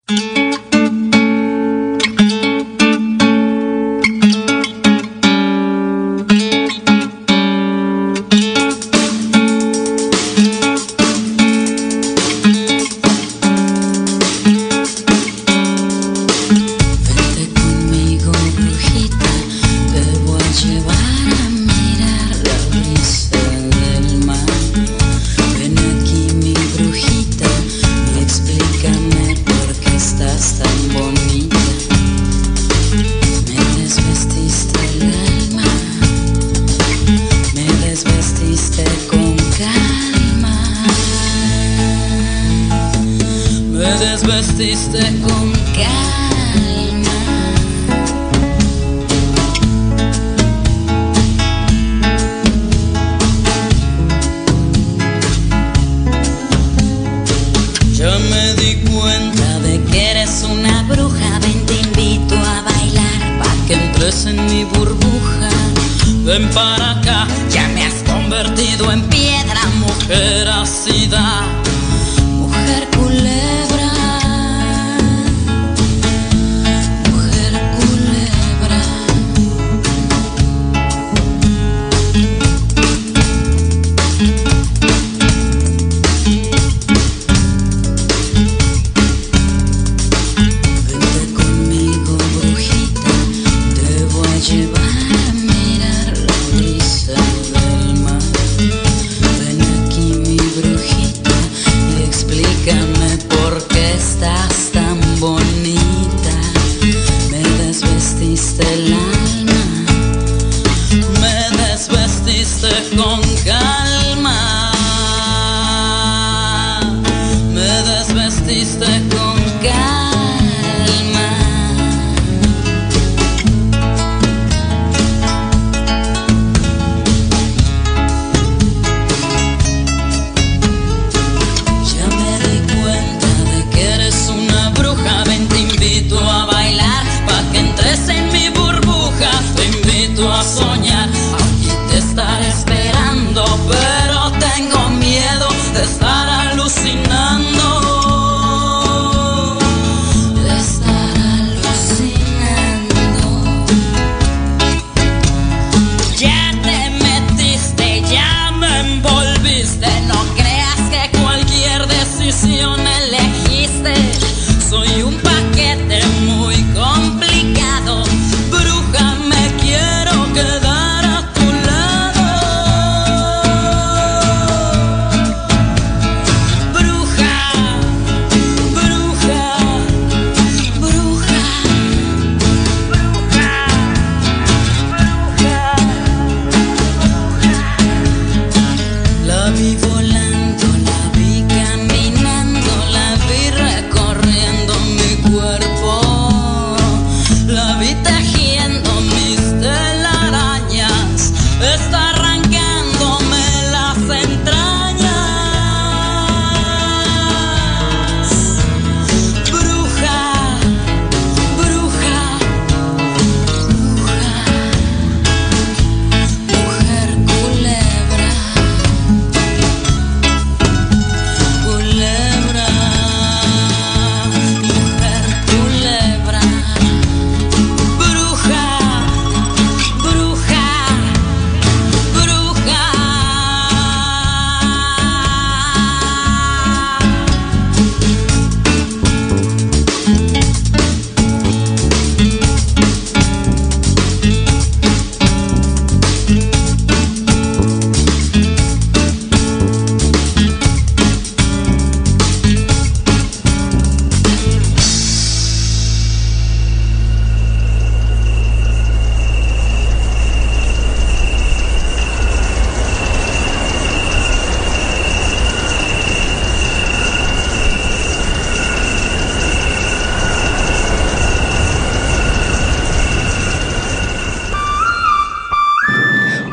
Vente 0.07 0.54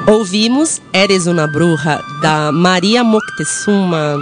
Ouvimos 0.06 0.80
Eres 0.92 1.26
uma 1.26 1.46
Bruja, 1.46 2.02
da 2.20 2.50
Maria 2.50 3.04
Moctezuma, 3.04 4.20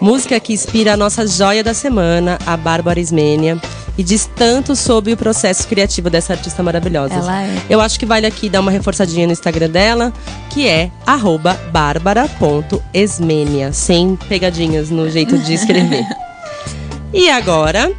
música 0.00 0.38
que 0.38 0.52
inspira 0.52 0.92
a 0.92 0.96
nossa 0.96 1.26
joia 1.26 1.64
da 1.64 1.72
semana, 1.72 2.38
a 2.44 2.54
Bárbara 2.56 3.00
Ismênia, 3.00 3.58
e 3.96 4.02
diz 4.02 4.28
tanto 4.36 4.76
sobre 4.76 5.10
o 5.12 5.16
processo 5.16 5.66
criativo 5.66 6.10
dessa 6.10 6.34
artista 6.34 6.62
maravilhosa. 6.62 7.14
Ela 7.14 7.44
é. 7.44 7.62
Eu 7.68 7.80
acho 7.80 7.98
que 7.98 8.04
vale 8.04 8.26
aqui 8.26 8.50
dar 8.50 8.60
uma 8.60 8.70
reforçadinha 8.70 9.26
no 9.26 9.32
Instagram 9.32 9.70
dela, 9.70 10.12
que 10.50 10.68
é 10.68 10.90
bárbara.esmênia, 11.72 13.72
sem 13.72 14.16
pegadinhas 14.28 14.90
no 14.90 15.10
jeito 15.10 15.38
de 15.38 15.54
escrever. 15.54 16.04
e 17.12 17.30
agora, 17.30 17.90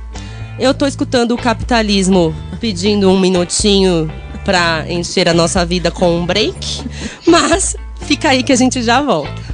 eu 0.59 0.73
tô 0.73 0.85
escutando 0.85 1.31
o 1.31 1.37
capitalismo 1.37 2.35
pedindo 2.59 3.09
um 3.09 3.19
minutinho 3.19 4.11
pra 4.43 4.85
encher 4.89 5.27
a 5.29 5.33
nossa 5.33 5.65
vida 5.65 5.91
com 5.91 6.17
um 6.17 6.25
break, 6.25 6.83
mas 7.27 7.75
fica 8.01 8.29
aí 8.29 8.43
que 8.43 8.51
a 8.51 8.55
gente 8.55 8.81
já 8.81 9.01
volta. 9.01 9.52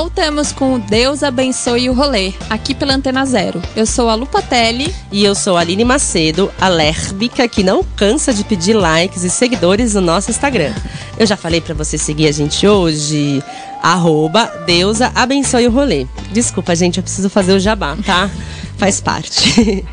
Voltamos 0.00 0.50
com 0.50 0.72
o 0.72 0.78
Deus 0.78 1.22
abençoe 1.22 1.90
o 1.90 1.92
rolê, 1.92 2.32
aqui 2.48 2.74
pela 2.74 2.94
Antena 2.94 3.26
Zero. 3.26 3.60
Eu 3.76 3.84
sou 3.84 4.08
a 4.08 4.14
Lupatelli. 4.14 4.94
E 5.12 5.22
eu 5.22 5.34
sou 5.34 5.58
a 5.58 5.60
Aline 5.60 5.84
Macedo, 5.84 6.50
a 6.58 6.68
lérbica 6.68 7.46
que 7.46 7.62
não 7.62 7.84
cansa 7.84 8.32
de 8.32 8.42
pedir 8.42 8.72
likes 8.72 9.24
e 9.24 9.28
seguidores 9.28 9.92
no 9.92 10.00
nosso 10.00 10.30
Instagram. 10.30 10.72
Eu 11.18 11.26
já 11.26 11.36
falei 11.36 11.60
pra 11.60 11.74
você 11.74 11.98
seguir 11.98 12.28
a 12.28 12.32
gente 12.32 12.66
hoje, 12.66 13.44
arroba 13.82 14.46
Deusa 14.64 15.12
abençoe 15.14 15.66
o 15.66 15.70
rolê. 15.70 16.06
Desculpa, 16.32 16.74
gente, 16.74 16.96
eu 16.96 17.02
preciso 17.02 17.28
fazer 17.28 17.52
o 17.52 17.60
jabá, 17.60 17.94
tá? 18.06 18.30
Faz 18.78 19.02
parte. 19.02 19.84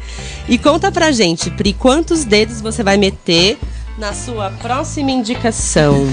E 0.47 0.57
conta 0.57 0.89
pra 0.89 1.11
gente, 1.11 1.51
Pri, 1.51 1.73
quantos 1.73 2.23
dedos 2.23 2.61
você 2.61 2.81
vai 2.81 2.95
meter 2.95 3.59
na 3.97 4.13
sua 4.13 4.51
próxima 4.51 5.11
indicação? 5.11 6.07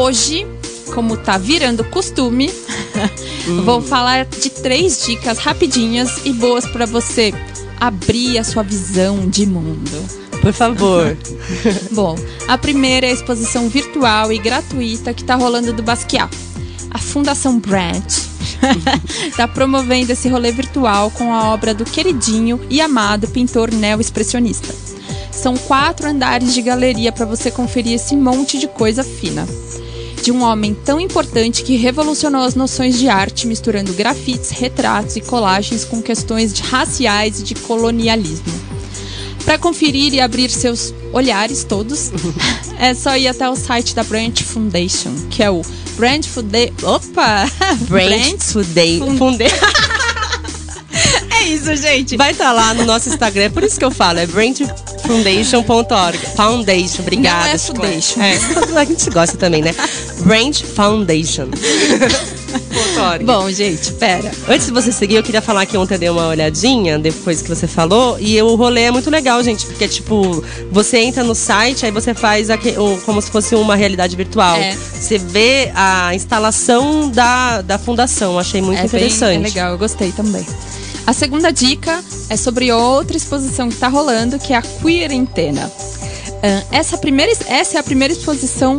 Hoje, 0.00 0.46
como 0.94 1.14
tá 1.14 1.36
virando 1.36 1.84
costume, 1.84 2.50
vou 3.66 3.82
falar 3.82 4.24
de 4.24 4.48
três 4.48 5.04
dicas 5.04 5.36
rapidinhas 5.36 6.24
e 6.24 6.32
boas 6.32 6.64
pra 6.66 6.86
você 6.86 7.34
abrir 7.78 8.38
a 8.38 8.42
sua 8.42 8.62
visão 8.62 9.28
de 9.28 9.44
mundo. 9.44 10.02
Por 10.40 10.54
favor. 10.54 11.14
Bom, 11.92 12.16
a 12.48 12.56
primeira 12.56 13.08
é 13.08 13.10
a 13.10 13.12
exposição 13.12 13.68
virtual 13.68 14.32
e 14.32 14.38
gratuita 14.38 15.12
que 15.12 15.22
tá 15.22 15.34
rolando 15.34 15.70
do 15.70 15.82
Basquiat. 15.82 16.34
A 16.90 16.98
Fundação 16.98 17.58
Branch 17.58 18.10
tá 19.36 19.46
promovendo 19.46 20.12
esse 20.12 20.30
rolê 20.30 20.50
virtual 20.50 21.10
com 21.10 21.30
a 21.30 21.52
obra 21.52 21.74
do 21.74 21.84
queridinho 21.84 22.58
e 22.70 22.80
amado 22.80 23.28
pintor 23.28 23.70
neo-expressionista. 23.70 24.74
São 25.30 25.58
quatro 25.58 26.08
andares 26.08 26.54
de 26.54 26.62
galeria 26.62 27.12
para 27.12 27.26
você 27.26 27.50
conferir 27.50 27.92
esse 27.92 28.16
monte 28.16 28.58
de 28.58 28.66
coisa 28.66 29.04
fina. 29.04 29.46
De 30.22 30.30
um 30.30 30.42
homem 30.42 30.74
tão 30.74 31.00
importante 31.00 31.62
que 31.62 31.76
revolucionou 31.76 32.42
as 32.42 32.54
noções 32.54 32.98
de 32.98 33.08
arte, 33.08 33.46
misturando 33.46 33.92
grafites, 33.94 34.50
retratos 34.50 35.16
e 35.16 35.20
colagens 35.20 35.84
com 35.84 36.02
questões 36.02 36.52
de 36.52 36.62
raciais 36.62 37.40
e 37.40 37.42
de 37.42 37.54
colonialismo. 37.54 38.44
Para 39.44 39.56
conferir 39.56 40.12
e 40.12 40.20
abrir 40.20 40.50
seus 40.50 40.92
olhares 41.12 41.64
todos, 41.64 42.10
é 42.78 42.92
só 42.94 43.16
ir 43.16 43.26
até 43.28 43.48
o 43.48 43.56
site 43.56 43.94
da 43.94 44.04
Branch 44.04 44.42
Foundation, 44.44 45.10
que 45.30 45.42
é 45.42 45.50
o 45.50 45.62
Branch 45.96 46.26
Foundation. 46.28 46.74
Opa! 46.82 47.50
Funde- 47.88 48.38
Fun- 49.00 49.16
Funde- 49.16 49.44
É 51.30 51.44
isso, 51.44 51.74
gente. 51.76 52.16
Vai 52.18 52.32
estar 52.32 52.52
lá 52.52 52.74
no 52.74 52.84
nosso 52.84 53.08
Instagram, 53.08 53.44
é 53.44 53.48
por 53.48 53.62
isso 53.64 53.78
que 53.78 53.84
eu 53.84 53.90
falo, 53.90 54.18
é 54.18 54.26
brandfoundation.org. 55.10 56.18
Foundation, 56.36 57.02
obrigada. 57.02 57.46
Não 57.46 57.52
é 57.54 57.58
foundation. 57.58 58.20
É, 58.22 58.38
a 58.78 58.84
gente 58.84 59.10
gosta 59.10 59.36
também, 59.36 59.62
né? 59.62 59.74
Brand 60.20 60.56
Foundation. 60.60 61.48
Bom, 63.24 63.50
gente, 63.50 63.92
pera. 63.94 64.30
Antes 64.48 64.66
de 64.66 64.72
você 64.72 64.92
seguir, 64.92 65.16
eu 65.16 65.22
queria 65.22 65.40
falar 65.40 65.64
que 65.66 65.76
ontem 65.76 65.94
eu 65.94 65.98
dei 65.98 66.10
uma 66.10 66.28
olhadinha 66.28 66.98
depois 66.98 67.40
que 67.42 67.48
você 67.48 67.66
falou. 67.66 68.18
E 68.20 68.40
o 68.42 68.54
rolê 68.56 68.82
é 68.82 68.90
muito 68.90 69.08
legal, 69.10 69.42
gente. 69.42 69.66
Porque, 69.66 69.88
tipo, 69.88 70.44
você 70.70 70.98
entra 70.98 71.22
no 71.24 71.34
site, 71.34 71.86
aí 71.86 71.92
você 71.92 72.12
faz 72.12 72.48
um- 72.50 72.98
como 73.00 73.20
se 73.22 73.30
fosse 73.30 73.54
uma 73.54 73.74
realidade 73.76 74.14
virtual. 74.16 74.56
É. 74.56 74.76
Você 74.76 75.16
vê 75.18 75.70
a 75.74 76.14
instalação 76.14 77.08
da, 77.10 77.62
da 77.62 77.78
fundação. 77.78 78.38
Achei 78.38 78.60
muito 78.60 78.80
é 78.80 78.84
interessante. 78.84 79.38
Bem, 79.42 79.46
é 79.46 79.48
legal, 79.48 79.72
eu 79.72 79.78
gostei 79.78 80.12
também. 80.12 80.44
A 81.06 81.12
segunda 81.12 81.50
dica 81.50 82.02
é 82.28 82.36
sobre 82.36 82.70
outra 82.72 83.16
exposição 83.16 83.68
que 83.68 83.76
tá 83.76 83.88
rolando, 83.88 84.38
que 84.38 84.52
é 84.52 84.56
a 84.56 84.62
Queerentena. 84.62 85.70
Essa, 86.70 86.96
primeira, 86.96 87.32
essa 87.46 87.76
é 87.76 87.80
a 87.80 87.82
primeira 87.82 88.12
exposição 88.12 88.76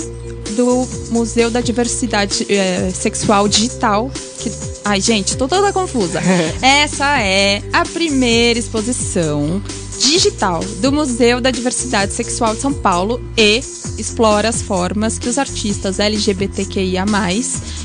do 0.56 0.88
Museu 1.12 1.50
da 1.50 1.62
Diversidade 1.62 2.46
eh, 2.50 2.92
Sexual 2.94 3.48
Digital. 3.48 4.10
Que, 4.40 4.52
ai, 4.84 5.00
gente, 5.00 5.38
tô 5.38 5.48
toda 5.48 5.72
confusa. 5.72 6.22
essa 6.62 7.20
é 7.22 7.62
a 7.72 7.86
primeira 7.86 8.60
exposição 8.60 9.62
digital 10.00 10.62
do 10.82 10.92
Museu 10.92 11.40
da 11.40 11.52
Diversidade 11.52 12.14
Sexual 12.14 12.56
de 12.56 12.62
São 12.62 12.74
Paulo 12.74 13.22
e 13.38 13.62
explora 13.98 14.50
as 14.50 14.62
formas 14.62 15.20
que 15.20 15.30
os 15.30 15.38
artistas 15.38 16.00
LGBTQIA+, 16.00 17.06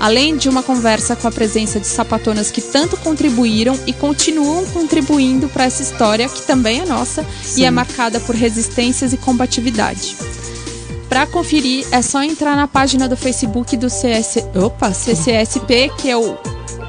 além 0.00 0.36
de 0.36 0.48
uma 0.48 0.62
conversa 0.62 1.14
com 1.14 1.28
a 1.28 1.32
presença 1.32 1.78
de 1.78 1.86
sapatonas 1.86 2.50
que 2.50 2.62
tanto 2.62 2.96
contribuíram 2.96 3.78
e 3.86 3.92
continuam 3.92 4.64
contribuindo 4.66 5.48
para 5.48 5.64
essa 5.64 5.82
história 5.82 6.28
que 6.28 6.42
também 6.42 6.80
é 6.80 6.86
nossa 6.86 7.26
e 7.56 7.64
é 7.64 7.70
marcada 7.70 8.18
por 8.20 8.34
resistências 8.34 9.12
e 9.12 9.18
combatividade. 9.18 10.16
Para 11.08 11.26
conferir, 11.26 11.86
é 11.92 12.02
só 12.02 12.22
entrar 12.22 12.56
na 12.56 12.66
página 12.66 13.08
do 13.08 13.16
Facebook 13.16 13.76
do 13.76 13.88
CS... 13.88 14.38
Opa, 14.54 14.92
CCSP, 14.92 15.92
que 15.98 16.10
é 16.10 16.16
o 16.16 16.36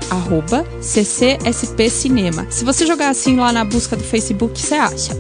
arroba 0.10 0.66
CCSP 0.82 1.90
Cinema. 1.90 2.48
Se 2.50 2.64
você 2.64 2.86
jogar 2.86 3.10
assim 3.10 3.36
lá 3.36 3.52
na 3.52 3.64
busca 3.64 3.96
do 3.96 4.04
Facebook, 4.04 4.60
você 4.60 4.76
acha. 4.76 5.18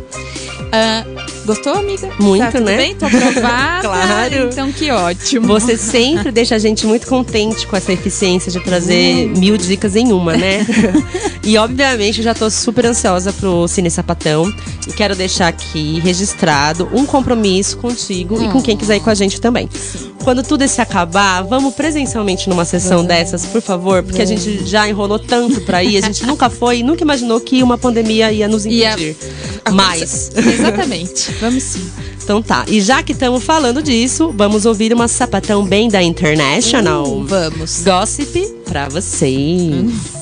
Ah, 0.71 1.05
gostou, 1.45 1.73
amiga? 1.73 2.09
Muito, 2.19 2.43
tá 2.43 2.51
tudo 2.51 2.65
né? 2.65 2.77
bem? 2.77 2.95
Tô 2.95 3.05
aprovada. 3.05 3.85
Claro. 3.95 4.49
Então, 4.51 4.71
que 4.71 4.89
ótimo. 4.91 5.47
Você 5.47 5.77
sempre 5.77 6.31
deixa 6.31 6.55
a 6.55 6.59
gente 6.59 6.85
muito 6.85 7.07
contente 7.07 7.67
com 7.67 7.75
essa 7.75 7.93
eficiência 7.93 8.51
de 8.51 8.59
trazer 8.59 9.27
mil 9.37 9.57
dicas 9.57 9.95
em 9.95 10.11
uma, 10.11 10.35
né? 10.35 10.65
e 11.43 11.57
obviamente 11.57 12.19
eu 12.19 12.23
já 12.23 12.33
tô 12.33 12.49
super 12.49 12.85
ansiosa 12.85 13.31
pro 13.31 13.67
Cine 13.67 13.89
Sapatão. 13.89 14.51
E 14.87 14.93
quero 14.93 15.15
deixar 15.15 15.47
aqui 15.47 15.99
registrado 15.99 16.89
um 16.93 17.05
compromisso 17.05 17.77
contigo 17.77 18.41
e 18.41 18.49
com 18.49 18.61
quem 18.61 18.75
quiser 18.75 18.97
ir 18.97 18.99
com 18.99 19.09
a 19.09 19.15
gente 19.15 19.39
também. 19.39 19.69
Quando 20.23 20.41
tudo 20.41 20.63
esse 20.63 20.81
acabar, 20.81 21.43
vamos 21.43 21.75
presencialmente 21.75 22.49
numa 22.49 22.65
sessão 22.65 23.05
dessas, 23.05 23.45
por 23.45 23.61
favor, 23.61 24.01
porque 24.01 24.21
a 24.21 24.25
gente 24.25 24.65
já 24.65 24.89
enrolou 24.89 25.19
tanto 25.19 25.61
pra 25.61 25.83
ir, 25.83 25.97
a 25.97 26.01
gente 26.01 26.25
nunca 26.25 26.49
foi 26.49 26.79
e 26.79 26.83
nunca 26.83 27.03
imaginou 27.03 27.39
que 27.39 27.61
uma 27.61 27.77
pandemia 27.77 28.31
ia 28.31 28.47
nos 28.47 28.65
Ia 28.65 28.93
impedir. 28.93 29.15
Mas. 29.71 30.31
Exatamente. 30.35 31.31
Vamos 31.39 31.63
sim. 31.63 31.91
Então 32.23 32.41
tá. 32.41 32.65
E 32.67 32.81
já 32.81 33.03
que 33.03 33.11
estamos 33.11 33.43
falando 33.43 33.83
disso, 33.83 34.33
vamos 34.35 34.65
ouvir 34.65 34.93
uma 34.93 35.07
sapatão 35.07 35.63
bem 35.63 35.89
da 35.89 36.01
International. 36.01 37.23
Vamos. 37.23 37.83
Gossip 37.83 38.47
pra 38.65 38.89
vocês. 38.89 39.35
It's 39.35 40.14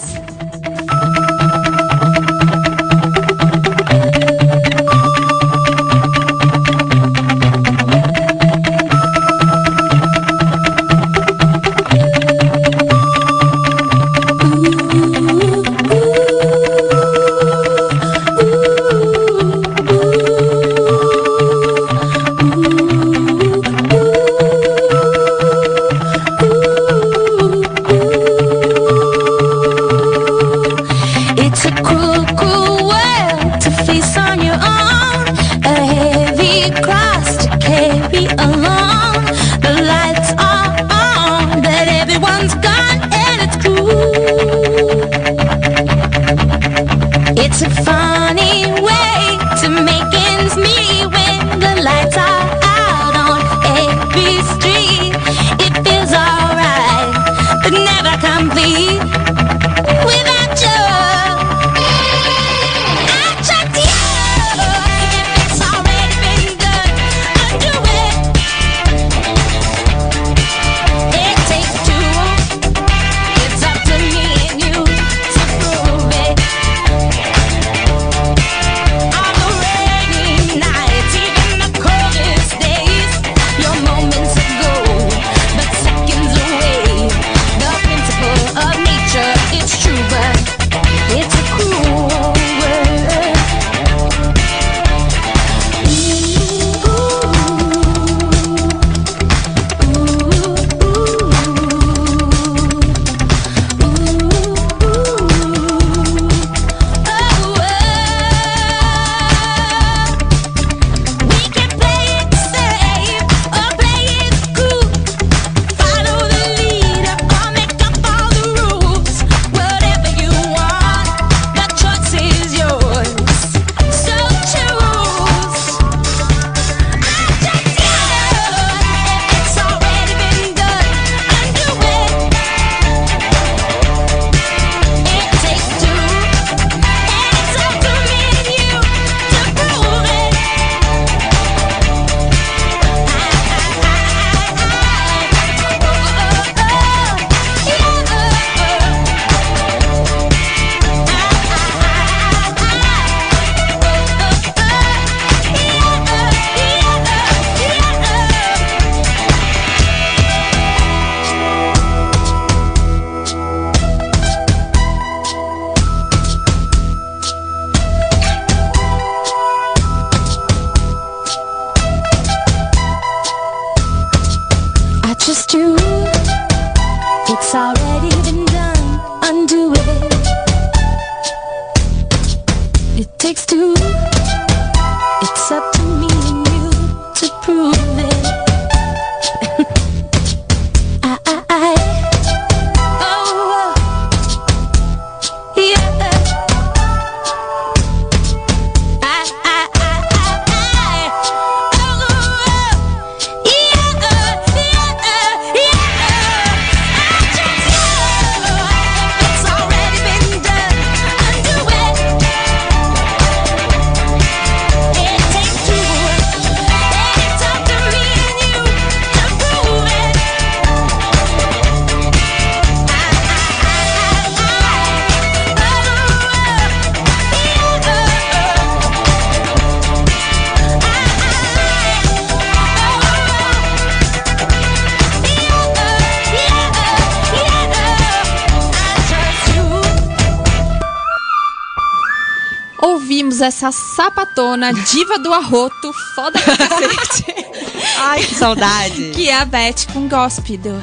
essa 243.45 243.71
sapatona, 243.71 244.73
diva 244.73 245.17
do 245.19 245.33
arroto, 245.33 245.91
foda 246.15 246.39
pra 246.39 246.57
cacete, 246.57 247.35
Ai, 247.99 248.23
que 248.23 248.35
saudade. 248.35 249.11
que 249.15 249.29
é 249.29 249.35
a 249.37 249.45
Beth 249.45 249.87
com 249.93 250.07
Gossip 250.07 250.57
do... 250.57 250.81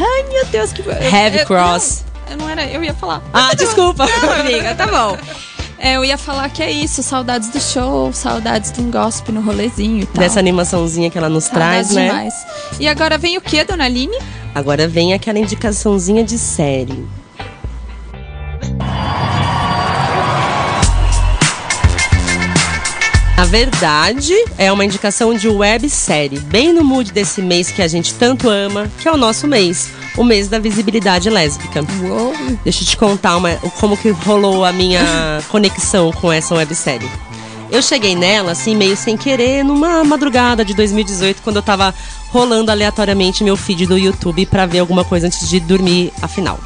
Ai, 0.00 0.22
meu 0.32 0.44
Deus, 0.46 0.72
que... 0.72 0.80
eu- 0.80 0.92
Heavy 0.92 1.38
eu- 1.38 1.46
Cross. 1.46 2.04
Não, 2.26 2.32
eu 2.32 2.36
não 2.38 2.48
era... 2.48 2.64
Eu 2.66 2.82
ia 2.82 2.94
falar. 2.94 3.22
Ah, 3.32 3.54
desculpa. 3.54 4.06
Não, 4.06 4.32
amiga, 4.40 4.74
tá 4.74 4.86
bom. 4.86 5.16
É, 5.78 5.96
eu 5.96 6.04
ia 6.04 6.18
falar 6.18 6.50
que 6.50 6.62
é 6.62 6.70
isso, 6.70 7.02
saudades 7.02 7.48
do 7.48 7.58
show, 7.60 8.12
saudades 8.12 8.70
de 8.70 8.80
um 8.82 8.90
gossip 8.90 9.32
no 9.32 9.40
rolezinho 9.40 10.02
e 10.02 10.06
tal. 10.06 10.22
Dessa 10.22 10.38
animaçãozinha 10.38 11.08
que 11.10 11.16
ela 11.16 11.28
nos 11.30 11.44
Saudades 11.44 11.88
traz, 11.88 11.90
né? 11.92 12.06
demais. 12.08 12.34
E 12.78 12.86
agora 12.86 13.16
vem 13.16 13.38
o 13.38 13.40
que, 13.40 13.64
dona 13.64 13.84
Aline? 13.86 14.16
Agora 14.54 14.86
vem 14.86 15.14
aquela 15.14 15.38
indicaçãozinha 15.38 16.22
de 16.22 16.36
série. 16.38 17.06
Verdade, 23.50 24.32
é 24.56 24.70
uma 24.70 24.84
indicação 24.84 25.34
de 25.34 25.48
websérie, 25.48 26.38
bem 26.38 26.72
no 26.72 26.84
mood 26.84 27.10
desse 27.12 27.42
mês 27.42 27.68
que 27.68 27.82
a 27.82 27.88
gente 27.88 28.14
tanto 28.14 28.48
ama, 28.48 28.88
que 29.00 29.08
é 29.08 29.12
o 29.12 29.16
nosso 29.16 29.48
mês, 29.48 29.90
o 30.16 30.22
mês 30.22 30.46
da 30.46 30.60
visibilidade 30.60 31.28
lésbica. 31.28 31.84
Uou. 32.04 32.32
Deixa 32.62 32.84
eu 32.84 32.86
te 32.86 32.96
contar 32.96 33.36
uma- 33.36 33.56
como 33.80 33.96
que 33.96 34.10
rolou 34.10 34.64
a 34.64 34.72
minha 34.72 35.02
conexão 35.50 36.12
com 36.12 36.30
essa 36.30 36.54
websérie. 36.54 37.10
Eu 37.72 37.82
cheguei 37.82 38.14
nela, 38.14 38.52
assim, 38.52 38.76
meio 38.76 38.96
sem 38.96 39.16
querer, 39.16 39.64
numa 39.64 40.04
madrugada 40.04 40.64
de 40.64 40.72
2018, 40.72 41.42
quando 41.42 41.56
eu 41.56 41.62
tava 41.62 41.92
rolando 42.28 42.70
aleatoriamente 42.70 43.42
meu 43.42 43.56
feed 43.56 43.84
do 43.84 43.98
YouTube 43.98 44.46
pra 44.46 44.64
ver 44.64 44.78
alguma 44.78 45.04
coisa 45.04 45.26
antes 45.26 45.48
de 45.48 45.58
dormir, 45.58 46.12
afinal. 46.22 46.58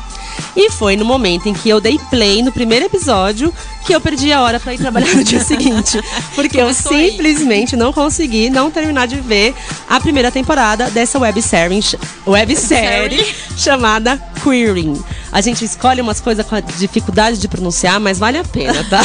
E 0.57 0.70
foi 0.70 0.97
no 0.97 1.05
momento 1.05 1.49
em 1.49 1.55
que 1.55 1.68
eu 1.68 1.81
dei 1.81 1.99
play 2.11 2.42
no 2.42 2.53
primeiro 2.53 2.87
episódio 2.87 3.53
que 3.85 3.94
eu 3.94 4.01
perdi 4.01 4.33
a 4.33 4.40
hora 4.40 4.59
pra 4.59 4.73
ir 4.73 4.79
trabalhar 4.79 5.12
no 5.14 5.25
dia 5.25 5.40
seguinte. 5.40 6.01
Porque 6.35 6.61
eu 6.61 6.73
simplesmente 6.73 7.77
não 7.77 7.92
consegui 7.92 8.51
não 8.51 8.70
terminar 8.70 9.07
de 9.07 9.16
ver 9.20 9.55
a 9.88 10.01
primeira 10.01 10.31
temporada 10.31 10.90
dessa 10.90 11.18
websérie, 11.18 11.81
websérie 12.27 13.35
chamada 13.57 14.20
Queering. 14.42 15.03
A 15.31 15.40
gente 15.40 15.64
escolhe 15.64 16.01
umas 16.01 16.20
coisas 16.20 16.47
com 16.47 16.55
a 16.55 16.61
dificuldade 16.61 17.38
de 17.38 17.49
pronunciar, 17.49 17.99
mas 17.99 18.18
vale 18.18 18.38
a 18.38 18.44
pena, 18.44 18.85
tá? 18.85 19.03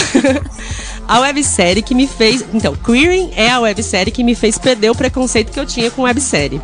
a 1.08 1.20
websérie 1.22 1.82
que 1.82 1.96
me 1.96 2.08
fez. 2.08 2.46
Então, 2.54 2.76
Queering 2.76 3.32
é 3.36 3.50
a 3.50 3.60
websérie 3.60 4.12
que 4.12 4.24
me 4.24 4.36
fez 4.36 4.58
perder 4.58 4.92
o 4.92 4.96
preconceito 4.96 5.52
que 5.52 5.60
eu 5.60 5.66
tinha 5.66 5.90
com 5.90 6.04
websérie. 6.04 6.62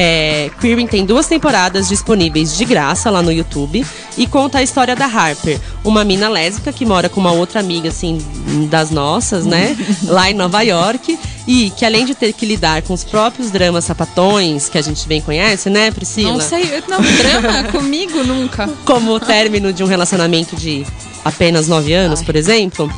É, 0.00 0.48
Queering 0.60 0.86
tem 0.86 1.04
duas 1.04 1.26
temporadas 1.26 1.88
disponíveis 1.88 2.56
de 2.56 2.64
graça 2.64 3.10
lá 3.10 3.20
no 3.20 3.32
YouTube 3.32 3.84
e 4.16 4.26
conta 4.28 4.58
a 4.58 4.62
história 4.62 4.94
da 4.94 5.06
Harper, 5.06 5.58
uma 5.84 6.04
mina 6.04 6.28
lésbica 6.28 6.72
que 6.72 6.86
mora 6.86 7.08
com 7.08 7.18
uma 7.18 7.32
outra 7.32 7.58
amiga, 7.58 7.88
assim, 7.88 8.24
das 8.70 8.90
nossas, 8.92 9.44
né? 9.44 9.76
lá 10.06 10.30
em 10.30 10.34
Nova 10.34 10.62
York. 10.62 11.18
E 11.48 11.70
que 11.70 11.84
além 11.84 12.04
de 12.04 12.14
ter 12.14 12.32
que 12.32 12.46
lidar 12.46 12.82
com 12.82 12.94
os 12.94 13.02
próprios 13.02 13.50
dramas 13.50 13.86
sapatões, 13.86 14.68
que 14.68 14.78
a 14.78 14.82
gente 14.82 15.08
bem 15.08 15.20
conhece, 15.20 15.68
né, 15.68 15.90
Priscila? 15.90 16.30
Não 16.32 16.40
sei, 16.40 16.62
eu- 16.76 16.82
não, 16.86 17.00
drama 17.00 17.64
comigo 17.72 18.22
nunca. 18.22 18.68
como 18.84 19.12
o 19.14 19.18
término 19.18 19.72
de 19.72 19.82
um 19.82 19.86
relacionamento 19.88 20.54
de 20.54 20.86
apenas 21.24 21.66
nove 21.66 21.92
anos, 21.92 22.22
por 22.22 22.36
exemplo, 22.36 22.88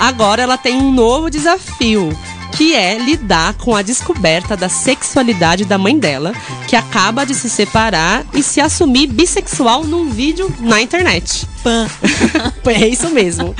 agora 0.00 0.42
ela 0.42 0.58
tem 0.58 0.74
um 0.76 0.90
novo 0.90 1.30
desafio. 1.30 2.08
Que 2.52 2.74
é 2.74 2.98
lidar 2.98 3.54
com 3.54 3.74
a 3.74 3.82
descoberta 3.82 4.56
da 4.56 4.68
sexualidade 4.68 5.64
da 5.64 5.78
mãe 5.78 5.98
dela, 5.98 6.32
que 6.66 6.74
acaba 6.74 7.24
de 7.24 7.34
se 7.34 7.48
separar 7.48 8.24
e 8.34 8.42
se 8.42 8.60
assumir 8.60 9.06
bissexual 9.06 9.84
num 9.84 10.10
vídeo 10.10 10.52
na 10.60 10.80
internet. 10.80 11.46
é 12.66 12.88
isso 12.88 13.10
mesmo. 13.10 13.54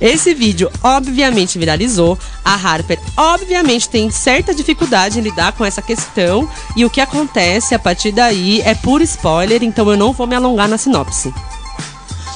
Esse 0.00 0.34
vídeo 0.34 0.70
obviamente 0.82 1.58
viralizou. 1.58 2.18
A 2.44 2.54
Harper 2.54 2.98
obviamente 3.16 3.88
tem 3.88 4.10
certa 4.10 4.54
dificuldade 4.54 5.18
em 5.18 5.22
lidar 5.22 5.52
com 5.52 5.64
essa 5.64 5.82
questão. 5.82 6.48
E 6.76 6.84
o 6.84 6.90
que 6.90 7.00
acontece 7.00 7.74
a 7.74 7.78
partir 7.78 8.12
daí 8.12 8.60
é 8.62 8.74
puro 8.74 9.02
spoiler, 9.02 9.62
então 9.62 9.90
eu 9.90 9.96
não 9.96 10.12
vou 10.12 10.26
me 10.26 10.34
alongar 10.34 10.68
na 10.68 10.78
sinopse. 10.78 11.32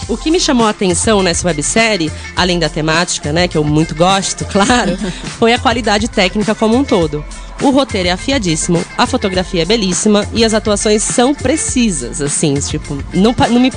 O 0.09 0.17
que 0.17 0.31
me 0.31 0.41
chamou 0.41 0.67
a 0.67 0.71
atenção 0.71 1.23
nessa 1.23 1.47
websérie, 1.47 2.11
além 2.35 2.59
da 2.59 2.69
temática, 2.69 3.31
né, 3.31 3.47
que 3.47 3.59
eu 3.59 3.63
muito 3.63 3.95
gosto, 3.95 4.45
claro, 4.51 4.97
foi 5.39 5.53
a 5.53 5.59
qualidade 5.59 6.09
técnica 6.09 6.55
como 6.55 6.77
um 6.77 6.83
todo. 6.83 7.23
O 7.63 7.71
roteiro 7.71 8.09
é 8.09 8.13
afiadíssimo, 8.13 8.85
a 8.97 9.07
fotografia 9.07 9.63
é 9.63 9.65
belíssima 9.65 10.27
e 10.33 10.45
as 10.45 10.55
atuações 10.55 11.03
são 11.03 11.35
precisas, 11.35 12.23
assim, 12.23 12.55
tipo, 12.55 12.97
não, 13.13 13.35
não 13.51 13.61
me, 13.61 13.73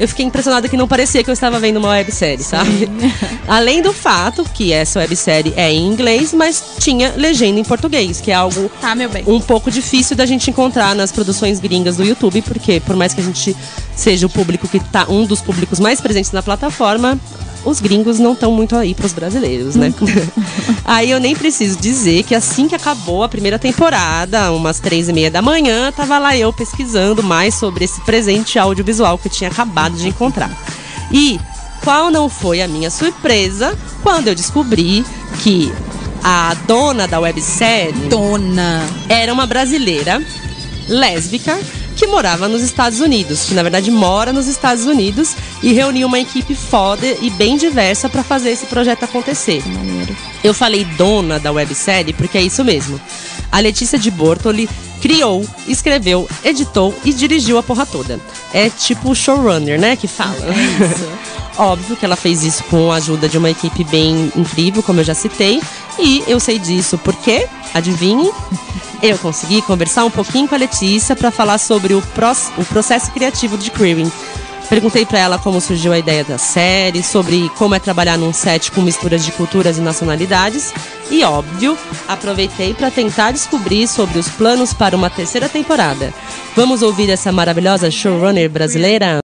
eu 0.00 0.08
fiquei 0.08 0.24
impressionada 0.24 0.68
que 0.68 0.76
não 0.76 0.88
parecia 0.88 1.22
que 1.22 1.28
eu 1.28 1.34
estava 1.34 1.58
vendo 1.58 1.78
uma 1.78 1.90
websérie, 1.90 2.42
sabe? 2.42 2.88
Além 3.46 3.82
do 3.82 3.92
fato 3.92 4.44
que 4.54 4.72
essa 4.72 5.00
websérie 5.00 5.52
é 5.56 5.70
em 5.70 5.86
inglês, 5.86 6.32
mas 6.32 6.62
tinha 6.78 7.12
legenda 7.16 7.60
em 7.60 7.64
português, 7.64 8.20
que 8.20 8.30
é 8.30 8.34
algo 8.34 8.70
Tá, 8.80 8.94
um 9.26 9.40
pouco 9.40 9.70
difícil 9.70 10.16
da 10.16 10.26
gente 10.26 10.50
encontrar 10.50 10.94
nas 10.94 11.12
produções 11.12 11.60
gringas 11.60 11.96
do 11.96 12.04
YouTube, 12.04 12.42
porque 12.42 12.80
por 12.80 12.96
mais 12.96 13.14
que 13.14 13.20
a 13.20 13.24
gente 13.24 13.56
seja 13.94 14.26
o 14.26 14.30
público 14.30 14.68
que 14.68 14.78
tá 14.78 15.06
um 15.08 15.24
dos 15.24 15.40
públicos 15.40 15.80
mais 15.80 16.00
presentes 16.00 16.32
na 16.32 16.42
plataforma, 16.42 17.18
os 17.66 17.80
gringos 17.80 18.20
não 18.20 18.32
estão 18.32 18.52
muito 18.52 18.76
aí 18.76 18.94
pros 18.94 19.12
brasileiros, 19.12 19.74
né? 19.74 19.92
aí 20.84 21.10
eu 21.10 21.18
nem 21.18 21.34
preciso 21.34 21.76
dizer 21.78 22.22
que 22.22 22.34
assim 22.34 22.68
que 22.68 22.74
acabou 22.76 23.24
a 23.24 23.28
primeira 23.28 23.58
temporada, 23.58 24.52
umas 24.52 24.78
três 24.78 25.08
e 25.08 25.12
meia 25.12 25.30
da 25.30 25.42
manhã, 25.42 25.90
tava 25.90 26.16
lá 26.18 26.36
eu 26.36 26.52
pesquisando 26.52 27.24
mais 27.24 27.56
sobre 27.56 27.84
esse 27.84 28.00
presente 28.02 28.56
audiovisual 28.56 29.18
que 29.18 29.26
eu 29.26 29.32
tinha 29.32 29.50
acabado 29.50 29.96
de 29.96 30.08
encontrar. 30.08 30.50
E 31.10 31.40
qual 31.82 32.08
não 32.10 32.28
foi 32.28 32.62
a 32.62 32.68
minha 32.68 32.90
surpresa 32.90 33.76
quando 34.02 34.28
eu 34.28 34.34
descobri 34.34 35.04
que 35.42 35.72
a 36.22 36.54
dona 36.66 37.08
da 37.08 37.18
websérie 37.18 38.08
Dona. 38.08 38.82
era 39.08 39.32
uma 39.32 39.46
brasileira 39.46 40.22
lésbica 40.88 41.58
que 41.96 42.06
morava 42.06 42.46
nos 42.46 42.62
Estados 42.62 43.00
Unidos, 43.00 43.46
que 43.46 43.54
na 43.54 43.62
verdade 43.62 43.90
mora 43.90 44.32
nos 44.32 44.46
Estados 44.46 44.84
Unidos 44.84 45.34
e 45.62 45.72
reuniu 45.72 46.06
uma 46.06 46.20
equipe 46.20 46.54
foda 46.54 47.06
e 47.22 47.30
bem 47.30 47.56
diversa 47.56 48.08
para 48.08 48.22
fazer 48.22 48.50
esse 48.50 48.66
projeto 48.66 49.04
acontecer. 49.04 49.62
Eu 50.44 50.52
falei 50.52 50.84
dona 50.84 51.40
da 51.40 51.50
websérie 51.50 52.12
porque 52.12 52.36
é 52.36 52.42
isso 52.42 52.62
mesmo. 52.62 53.00
A 53.50 53.60
Letícia 53.60 53.98
de 53.98 54.10
Bortoli 54.10 54.68
criou, 55.00 55.44
escreveu, 55.66 56.28
editou 56.44 56.94
e 57.04 57.12
dirigiu 57.12 57.56
a 57.56 57.62
porra 57.62 57.86
toda. 57.86 58.20
É 58.52 58.68
tipo 58.68 59.10
o 59.10 59.14
showrunner, 59.14 59.80
né, 59.80 59.96
que 59.96 60.06
fala. 60.06 60.36
Óbvio 61.56 61.96
que 61.96 62.04
ela 62.04 62.16
fez 62.16 62.44
isso 62.44 62.62
com 62.64 62.92
a 62.92 62.96
ajuda 62.96 63.28
de 63.28 63.38
uma 63.38 63.48
equipe 63.48 63.82
bem 63.84 64.30
incrível, 64.36 64.82
como 64.82 65.00
eu 65.00 65.04
já 65.04 65.14
citei. 65.14 65.62
E 65.98 66.22
eu 66.26 66.38
sei 66.38 66.58
disso 66.58 66.98
porque, 66.98 67.46
adivinhe, 67.72 68.30
eu 69.02 69.18
consegui 69.18 69.62
conversar 69.62 70.04
um 70.04 70.10
pouquinho 70.10 70.48
com 70.48 70.54
a 70.54 70.58
Letícia 70.58 71.16
para 71.16 71.30
falar 71.30 71.58
sobre 71.58 71.94
o, 71.94 72.02
o 72.58 72.64
processo 72.64 73.10
criativo 73.12 73.56
de 73.56 73.70
Queering. 73.70 74.10
Perguntei 74.68 75.06
para 75.06 75.20
ela 75.20 75.38
como 75.38 75.60
surgiu 75.60 75.92
a 75.92 75.98
ideia 75.98 76.24
da 76.24 76.38
série, 76.38 77.02
sobre 77.02 77.48
como 77.50 77.74
é 77.74 77.78
trabalhar 77.78 78.18
num 78.18 78.32
set 78.32 78.72
com 78.72 78.82
misturas 78.82 79.24
de 79.24 79.30
culturas 79.30 79.78
e 79.78 79.80
nacionalidades. 79.80 80.72
E, 81.08 81.22
óbvio, 81.22 81.78
aproveitei 82.08 82.74
para 82.74 82.90
tentar 82.90 83.30
descobrir 83.30 83.86
sobre 83.86 84.18
os 84.18 84.28
planos 84.28 84.74
para 84.74 84.96
uma 84.96 85.08
terceira 85.08 85.48
temporada. 85.48 86.12
Vamos 86.56 86.82
ouvir 86.82 87.08
essa 87.10 87.30
maravilhosa 87.30 87.90
showrunner 87.92 88.50
brasileira? 88.50 89.25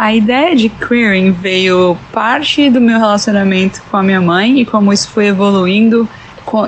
A 0.00 0.14
ideia 0.14 0.56
de 0.56 0.70
queering 0.70 1.30
veio 1.30 1.94
parte 2.10 2.70
do 2.70 2.80
meu 2.80 2.98
relacionamento 2.98 3.82
com 3.90 3.98
a 3.98 4.02
minha 4.02 4.18
mãe 4.18 4.58
e 4.58 4.64
como 4.64 4.94
isso 4.94 5.10
foi 5.10 5.26
evoluindo 5.26 6.08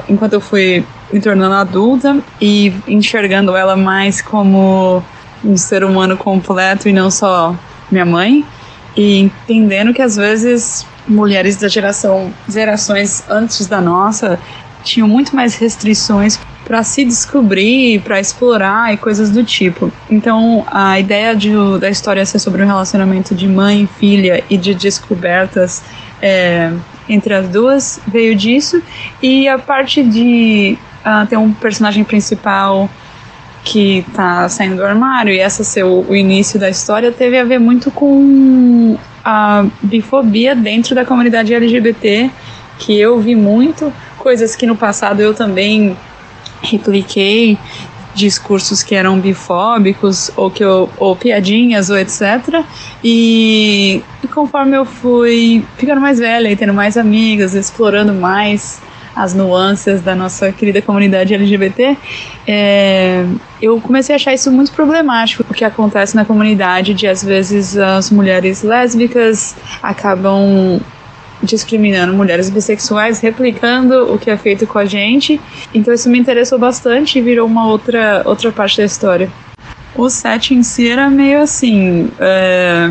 enquanto 0.07 0.35
eu 0.35 0.41
fui 0.41 0.85
me 1.11 1.19
tornando 1.19 1.55
adulta 1.55 2.19
e 2.39 2.75
enxergando 2.87 3.57
ela 3.57 3.75
mais 3.75 4.21
como 4.21 5.03
um 5.43 5.57
ser 5.57 5.83
humano 5.83 6.15
completo 6.15 6.91
e 6.91 6.93
não 6.93 7.11
só 7.11 7.57
minha 7.91 8.05
mãe. 8.05 8.45
E 8.95 9.21
entendendo 9.21 9.95
que 9.95 10.03
às 10.03 10.15
vezes 10.17 10.87
mulheres 11.09 11.57
da 11.57 11.69
geração 11.69 12.31
gerações 12.47 13.25
antes 13.31 13.67
da 13.67 13.81
nossa 13.81 14.39
tinham 14.85 15.09
muito 15.09 15.35
mais 15.35 15.55
restrições 15.55 16.39
para 16.65 16.83
se 16.83 17.05
descobrir, 17.05 18.01
para 18.01 18.21
explorar 18.21 18.93
e 18.93 18.97
coisas 18.97 19.31
do 19.31 19.45
tipo. 19.45 19.93
Então, 20.11 20.65
a 20.71 20.99
ideia 20.99 21.35
de, 21.35 21.51
da 21.81 21.91
história 21.91 22.25
ser 22.25 22.39
sobre 22.39 22.63
um 22.63 22.67
relacionamento 22.67 23.35
de 23.35 23.49
mãe 23.49 23.83
e 23.83 23.87
filha 23.99 24.45
e 24.49 24.57
de 24.57 24.75
descobertas 24.75 25.83
é, 26.21 26.73
entre 27.09 27.35
as 27.35 27.49
duas 27.49 28.01
veio 28.07 28.35
disso. 28.35 28.83
E 29.21 29.49
a 29.49 29.59
parte 29.59 30.03
de 30.03 30.79
ah, 31.05 31.27
ter 31.29 31.37
um 31.37 31.53
personagem 31.53 32.05
principal 32.05 32.89
que 33.65 34.05
tá 34.15 34.49
saindo 34.49 34.77
do 34.77 34.85
armário 34.85 35.33
e 35.33 35.39
essa 35.39 35.63
ser 35.63 35.85
o, 35.85 36.05
o 36.09 36.17
início 36.17 36.59
da 36.59 36.69
história 36.69 37.13
teve 37.13 37.39
a 37.39 37.45
ver 37.45 37.59
muito 37.59 37.91
com 37.91 38.97
a 39.25 39.65
bifobia 39.81 40.55
dentro 40.55 40.95
da 40.95 41.05
comunidade 41.05 41.55
LGBT 41.55 42.29
que 42.79 42.99
eu 42.99 43.21
vi 43.21 43.37
muito 43.37 43.93
coisas 44.19 44.57
que 44.57 44.67
no 44.67 44.77
passado 44.77 45.21
eu 45.21 45.33
também 45.33 45.97
repliquei 46.63 47.59
discursos 48.15 48.83
que 48.83 48.95
eram 48.95 49.19
bifóbicos 49.19 50.31
ou 50.37 50.51
que 50.51 50.63
eu, 50.63 50.89
ou 50.99 51.17
piadinhas 51.17 51.91
ou 51.91 51.99
etc. 51.99 52.65
E, 53.03 54.03
conforme 54.33 54.77
eu 54.77 54.85
fui 54.85 55.65
ficando 55.77 56.01
mais 56.01 56.19
velha 56.19 56.51
e 56.51 56.57
tendo 56.57 56.75
mais 56.75 56.97
amigas, 56.97 57.55
explorando 57.55 58.13
mais 58.13 58.81
as 59.15 59.35
nuances 59.35 60.01
da 60.01 60.15
nossa 60.15 60.51
querida 60.53 60.81
comunidade 60.81 61.35
LGBT, 61.35 61.97
é, 62.47 63.27
eu 63.61 63.79
comecei 63.81 64.15
a 64.15 64.17
achar 64.17 64.33
isso 64.33 64.51
muito 64.51 64.73
problemático, 64.73 65.45
o 65.49 65.55
que 65.55 65.65
acontece 65.65 66.17
na 66.17 66.25
comunidade 66.25 66.95
de 66.95 67.07
às 67.07 67.23
vezes 67.23 67.77
as 67.77 68.11
mulheres 68.11 68.63
lésbicas 68.63 69.55
acabam 69.83 70.81
discriminando 71.43 72.13
mulheres 72.13 72.49
bissexuais, 72.49 73.21
replicando 73.21 74.13
o 74.13 74.19
que 74.19 74.31
é 74.31 74.37
feito 74.37 74.67
com 74.67 74.79
a 74.79 74.85
gente. 74.85 75.41
Então 75.75 75.93
isso 75.93 76.09
me 76.09 76.19
interessou 76.19 76.59
bastante 76.59 77.19
e 77.19 77.23
virou 77.23 77.47
uma 77.47 77.67
outra, 77.67 78.23
outra 78.25 78.53
parte 78.53 78.79
da 78.79 78.85
história. 78.85 79.31
O 79.95 80.09
set 80.09 80.55
em 80.55 80.63
si 80.63 80.89
era 80.89 81.11
meio 81.11 81.43
assim. 81.43 82.11
É, 82.19 82.91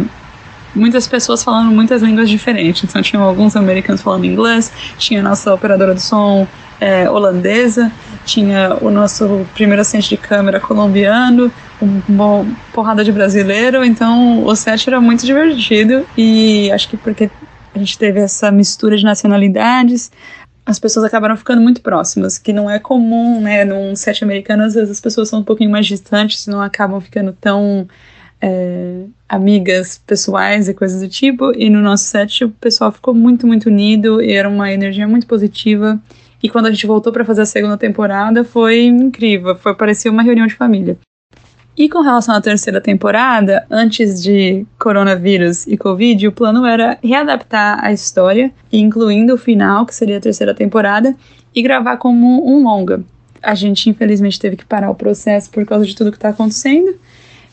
muitas 0.75 1.07
pessoas 1.07 1.43
falando 1.43 1.71
muitas 1.71 2.01
línguas 2.01 2.29
diferentes. 2.29 2.83
Então 2.83 3.01
tinham 3.01 3.23
alguns 3.23 3.55
americanos 3.55 4.01
falando 4.01 4.25
inglês, 4.25 4.71
tinha 4.97 5.19
a 5.19 5.23
nossa 5.23 5.53
operadora 5.53 5.95
de 5.95 6.01
som 6.01 6.47
é, 6.79 7.09
holandesa, 7.09 7.91
tinha 8.25 8.77
o 8.81 8.89
nosso 8.89 9.45
primeiro 9.53 9.81
assistente 9.81 10.09
de 10.09 10.17
câmera 10.17 10.59
colombiano, 10.59 11.51
uma 12.07 12.45
porrada 12.73 13.03
de 13.03 13.11
brasileiro. 13.11 13.83
Então 13.83 14.43
o 14.45 14.55
set 14.55 14.87
era 14.87 15.01
muito 15.01 15.25
divertido 15.25 16.05
e 16.17 16.71
acho 16.71 16.89
que 16.89 16.97
porque 16.97 17.29
a 17.73 17.79
gente 17.79 17.97
teve 17.97 18.19
essa 18.19 18.51
mistura 18.51 18.97
de 18.97 19.03
nacionalidades, 19.03 20.11
as 20.65 20.79
pessoas 20.79 21.05
acabaram 21.05 21.35
ficando 21.35 21.61
muito 21.61 21.81
próximas, 21.81 22.37
que 22.37 22.53
não 22.53 22.69
é 22.69 22.79
comum, 22.79 23.41
né? 23.41 23.65
Num 23.65 23.95
set 23.95 24.23
americano, 24.23 24.63
às 24.63 24.73
vezes 24.73 24.91
as 24.91 25.01
pessoas 25.01 25.29
são 25.29 25.39
um 25.39 25.43
pouquinho 25.43 25.69
mais 25.69 25.85
distantes, 25.85 26.47
não 26.47 26.61
acabam 26.61 26.99
ficando 27.01 27.35
tão 27.39 27.87
é, 28.39 29.03
amigas 29.27 30.01
pessoais 30.05 30.67
e 30.67 30.73
coisas 30.73 31.01
do 31.01 31.09
tipo. 31.09 31.51
E 31.55 31.69
no 31.69 31.81
nosso 31.81 32.05
set 32.05 32.43
o 32.43 32.49
pessoal 32.49 32.91
ficou 32.91 33.13
muito, 33.13 33.47
muito 33.47 33.67
unido 33.67 34.21
e 34.21 34.33
era 34.33 34.47
uma 34.47 34.71
energia 34.71 35.07
muito 35.07 35.27
positiva. 35.27 35.99
E 36.43 36.49
quando 36.49 36.67
a 36.67 36.71
gente 36.71 36.87
voltou 36.87 37.13
para 37.13 37.25
fazer 37.25 37.41
a 37.41 37.45
segunda 37.45 37.77
temporada, 37.77 38.43
foi 38.43 38.83
incrível, 38.83 39.55
foi 39.55 39.75
parecia 39.75 40.11
uma 40.11 40.23
reunião 40.23 40.47
de 40.47 40.55
família. 40.55 40.97
E 41.77 41.87
com 41.87 42.01
relação 42.01 42.35
à 42.35 42.41
terceira 42.41 42.81
temporada, 42.81 43.65
antes 43.71 44.21
de 44.21 44.65
coronavírus 44.77 45.65
e 45.65 45.77
Covid, 45.77 46.27
o 46.27 46.31
plano 46.31 46.65
era 46.65 46.97
readaptar 47.01 47.83
a 47.83 47.93
história, 47.93 48.51
incluindo 48.71 49.35
o 49.35 49.37
final, 49.37 49.85
que 49.85 49.95
seria 49.95 50.17
a 50.17 50.21
terceira 50.21 50.53
temporada, 50.53 51.15
e 51.55 51.61
gravar 51.61 51.97
como 51.97 52.45
um 52.47 52.63
longa. 52.63 53.03
A 53.41 53.55
gente, 53.55 53.89
infelizmente, 53.89 54.39
teve 54.39 54.57
que 54.57 54.65
parar 54.65 54.91
o 54.91 54.95
processo 54.95 55.49
por 55.49 55.65
causa 55.65 55.85
de 55.85 55.95
tudo 55.95 56.11
que 56.11 56.17
está 56.17 56.29
acontecendo, 56.29 56.93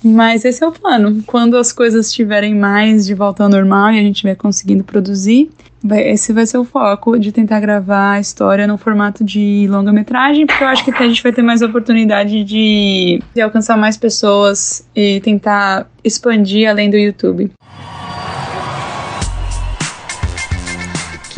mas 0.02 0.44
esse 0.44 0.62
é 0.62 0.66
o 0.66 0.72
plano. 0.72 1.22
Quando 1.26 1.56
as 1.56 1.72
coisas 1.72 2.06
estiverem 2.06 2.54
mais 2.54 3.06
de 3.06 3.14
volta 3.14 3.42
ao 3.42 3.48
normal 3.48 3.90
e 3.90 3.98
a 3.98 4.02
gente 4.02 4.16
estiver 4.16 4.36
conseguindo 4.36 4.84
produzir, 4.84 5.50
esse 5.92 6.32
vai 6.32 6.44
ser 6.46 6.58
o 6.58 6.64
foco 6.64 7.18
de 7.18 7.30
tentar 7.30 7.60
gravar 7.60 8.12
a 8.12 8.20
história 8.20 8.66
no 8.66 8.76
formato 8.76 9.22
de 9.22 9.66
longa-metragem, 9.68 10.46
porque 10.46 10.64
eu 10.64 10.68
acho 10.68 10.84
que 10.84 10.90
a 10.90 11.06
gente 11.06 11.22
vai 11.22 11.32
ter 11.32 11.42
mais 11.42 11.62
oportunidade 11.62 12.42
de, 12.42 13.22
de 13.34 13.40
alcançar 13.40 13.76
mais 13.76 13.96
pessoas 13.96 14.86
e 14.94 15.20
tentar 15.20 15.88
expandir 16.02 16.68
além 16.68 16.90
do 16.90 16.96
YouTube. 16.96 17.50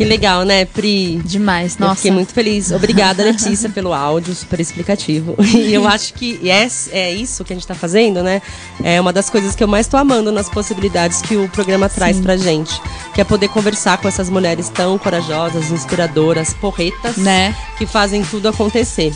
Que 0.01 0.05
legal, 0.09 0.43
né, 0.43 0.65
Pri? 0.65 1.21
Demais, 1.23 1.75
Eu 1.79 1.85
nossa. 1.85 1.97
fiquei 1.97 2.11
muito 2.11 2.33
feliz. 2.33 2.71
Obrigada, 2.71 3.23
Letícia, 3.23 3.69
pelo 3.69 3.93
áudio, 3.93 4.33
super 4.33 4.59
explicativo. 4.59 5.35
E 5.53 5.73
eu 5.73 5.87
acho 5.87 6.13
que 6.15 6.49
é, 6.49 6.67
é 6.91 7.11
isso 7.13 7.43
que 7.43 7.53
a 7.53 7.55
gente 7.55 7.67
tá 7.67 7.75
fazendo, 7.75 8.23
né? 8.23 8.41
É 8.83 8.99
uma 8.99 9.13
das 9.13 9.29
coisas 9.29 9.55
que 9.55 9.63
eu 9.63 9.67
mais 9.67 9.85
tô 9.87 9.97
amando 9.97 10.31
nas 10.31 10.49
possibilidades 10.49 11.21
que 11.21 11.35
o 11.35 11.47
programa 11.49 11.87
traz 11.87 12.19
pra 12.19 12.35
gente. 12.35 12.81
Que 13.13 13.21
é 13.21 13.23
poder 13.23 13.49
conversar 13.49 13.99
com 13.99 14.07
essas 14.07 14.27
mulheres 14.29 14.69
tão 14.69 14.97
corajosas, 14.97 15.69
inspiradoras, 15.69 16.51
porretas, 16.53 17.17
Né? 17.17 17.55
que 17.77 17.85
fazem 17.85 18.23
tudo 18.23 18.47
acontecer. 18.47 19.13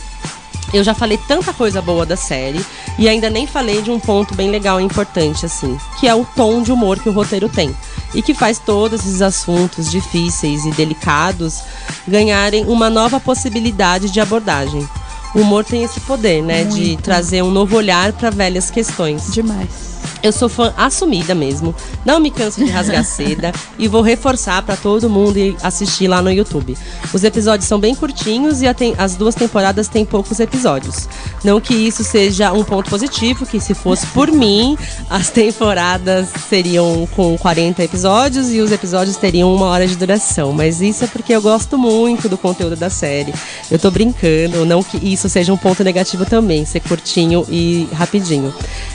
Eu 0.73 0.83
já 0.83 0.93
falei 0.93 1.17
tanta 1.27 1.53
coisa 1.53 1.81
boa 1.81 2.05
da 2.05 2.15
série 2.15 2.63
e 2.99 3.07
ainda 3.07 3.29
nem 3.29 3.47
falei 3.47 3.81
de 3.81 3.89
um 3.91 3.99
ponto 3.99 4.35
bem 4.35 4.49
legal 4.51 4.79
e 4.79 4.83
importante, 4.83 5.45
assim, 5.45 5.77
que 5.99 6.07
é 6.07 6.13
o 6.13 6.25
tom 6.35 6.61
de 6.61 6.71
humor 6.71 6.99
que 6.99 7.07
o 7.07 7.11
roteiro 7.11 7.47
tem. 7.47 7.73
E 8.15 8.21
que 8.21 8.33
faz 8.33 8.57
todos 8.57 9.01
esses 9.01 9.21
assuntos 9.21 9.91
difíceis 9.91 10.65
e 10.65 10.71
delicados 10.71 11.61
ganharem 12.07 12.65
uma 12.65 12.89
nova 12.89 13.19
possibilidade 13.19 14.09
de 14.09 14.19
abordagem. 14.19 14.87
O 15.35 15.41
humor 15.41 15.65
tem 15.65 15.83
esse 15.83 15.99
poder, 15.99 16.41
né, 16.41 16.63
de 16.63 16.79
Muito. 16.79 17.03
trazer 17.03 17.43
um 17.43 17.51
novo 17.51 17.75
olhar 17.75 18.13
para 18.13 18.29
velhas 18.29 18.71
questões. 18.71 19.33
Demais. 19.33 19.94
Eu 20.21 20.31
sou 20.31 20.49
fã 20.49 20.73
assumida 20.77 21.35
mesmo. 21.35 21.75
Não 22.03 22.19
me 22.19 22.31
canso 22.31 22.63
de 22.63 22.69
rasgar 22.69 23.03
seda 23.05 23.51
e 23.77 23.87
vou 23.87 24.01
reforçar 24.01 24.61
pra 24.61 24.75
todo 24.75 25.09
mundo 25.09 25.37
ir 25.37 25.55
assistir 25.61 26.07
lá 26.07 26.21
no 26.21 26.31
YouTube. 26.31 26.77
Os 27.13 27.23
episódios 27.23 27.67
são 27.67 27.79
bem 27.79 27.95
curtinhos 27.95 28.61
e 28.61 28.65
as 28.97 29.15
duas 29.15 29.35
temporadas 29.35 29.87
têm 29.87 30.05
poucos 30.05 30.39
episódios. 30.39 31.07
Não 31.43 31.61
que 31.61 31.73
isso 31.73 32.03
seja 32.03 32.51
um 32.53 32.63
ponto 32.63 32.89
positivo, 32.89 33.45
que 33.45 33.59
se 33.59 33.73
fosse 33.73 34.05
por 34.07 34.31
mim, 34.33 34.77
as 35.09 35.29
temporadas 35.29 36.29
seriam 36.49 37.07
com 37.15 37.37
40 37.37 37.83
episódios 37.83 38.51
e 38.51 38.59
os 38.59 38.71
episódios 38.71 39.17
teriam 39.17 39.53
uma 39.53 39.67
hora 39.67 39.87
de 39.87 39.95
duração. 39.95 40.51
Mas 40.51 40.81
isso 40.81 41.03
é 41.03 41.07
porque 41.07 41.33
eu 41.33 41.41
gosto 41.41 41.77
muito 41.77 42.27
do 42.29 42.37
conteúdo 42.37 42.75
da 42.75 42.89
série. 42.89 43.33
Eu 43.69 43.79
tô 43.79 43.91
brincando, 43.91 44.65
não 44.65 44.83
que 44.83 44.97
isso 44.97 45.29
seja 45.29 45.53
um 45.53 45.57
ponto 45.57 45.83
negativo 45.83 46.25
também, 46.25 46.65
ser 46.65 46.79
curtinho 46.81 47.45
e 47.49 47.87
rapidinho. 47.93 48.53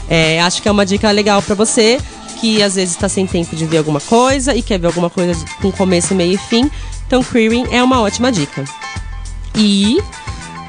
É, 0.08 0.40
acho 0.40 0.60
que 0.60 0.68
é 0.68 0.72
uma 0.72 0.84
dica 0.84 1.09
legal 1.12 1.42
pra 1.42 1.54
você 1.54 1.98
que 2.40 2.62
às 2.62 2.74
vezes 2.74 2.94
está 2.94 3.08
sem 3.08 3.26
tempo 3.26 3.54
de 3.54 3.66
ver 3.66 3.78
alguma 3.78 4.00
coisa 4.00 4.54
e 4.54 4.62
quer 4.62 4.78
ver 4.78 4.86
alguma 4.86 5.10
coisa 5.10 5.44
com 5.60 5.70
começo, 5.70 6.14
meio 6.14 6.34
e 6.34 6.38
fim. 6.38 6.70
Então, 7.06 7.22
Queering 7.22 7.66
é 7.70 7.82
uma 7.82 8.00
ótima 8.00 8.32
dica. 8.32 8.64
E 9.54 9.98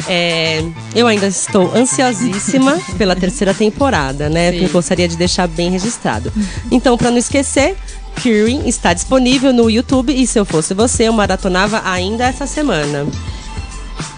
é, 0.08 0.64
eu 0.94 1.08
ainda 1.08 1.28
estou 1.28 1.74
ansiosíssima 1.74 2.80
pela 2.98 3.16
terceira 3.16 3.54
temporada, 3.54 4.30
né? 4.30 4.52
Sim. 4.52 4.64
Eu 4.64 4.70
gostaria 4.70 5.08
de 5.08 5.16
deixar 5.16 5.48
bem 5.48 5.70
registrado. 5.70 6.32
Então, 6.70 6.98
para 6.98 7.12
não 7.12 7.18
esquecer, 7.18 7.78
Queering 8.22 8.68
está 8.68 8.94
disponível 8.94 9.54
no 9.54 9.70
YouTube 9.70 10.14
e 10.14 10.28
se 10.28 10.40
eu 10.40 10.46
fosse 10.46 10.74
você, 10.74 11.08
eu 11.08 11.14
maratonava 11.14 11.82
ainda 11.86 12.26
essa 12.26 12.46
semana. 12.46 13.08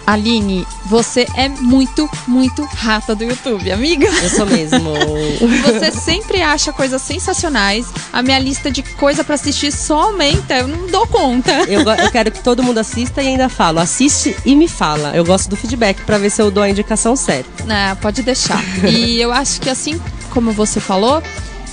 Aline, 0.05 0.67
você 0.85 1.25
é 1.35 1.47
muito, 1.47 2.09
muito 2.27 2.63
rata 2.63 3.15
do 3.15 3.23
YouTube, 3.23 3.71
amiga. 3.71 4.07
Eu 4.07 4.29
sou 4.29 4.45
mesmo. 4.45 4.93
Você 5.63 5.91
sempre 5.91 6.41
acha 6.41 6.73
coisas 6.73 7.01
sensacionais. 7.01 7.85
A 8.11 8.21
minha 8.21 8.37
lista 8.37 8.69
de 8.69 8.83
coisa 8.83 9.23
pra 9.23 9.35
assistir 9.35 9.71
só 9.71 10.03
aumenta. 10.03 10.55
Eu 10.55 10.67
não 10.67 10.87
dou 10.87 11.07
conta. 11.07 11.51
Eu, 11.67 11.81
eu 11.81 12.11
quero 12.11 12.31
que 12.31 12.43
todo 12.43 12.61
mundo 12.61 12.79
assista 12.79 13.23
e 13.23 13.27
ainda 13.27 13.47
falo. 13.47 13.79
Assiste 13.79 14.35
e 14.45 14.55
me 14.55 14.67
fala. 14.67 15.15
Eu 15.15 15.23
gosto 15.23 15.49
do 15.49 15.55
feedback 15.55 16.01
pra 16.03 16.17
ver 16.17 16.29
se 16.29 16.41
eu 16.41 16.51
dou 16.51 16.63
a 16.63 16.69
indicação 16.69 17.15
certa. 17.15 17.63
É, 17.71 17.95
pode 17.95 18.21
deixar. 18.21 18.61
E 18.85 19.19
eu 19.21 19.31
acho 19.31 19.61
que 19.61 19.69
assim 19.69 19.99
como 20.31 20.51
você 20.51 20.79
falou, 20.79 21.21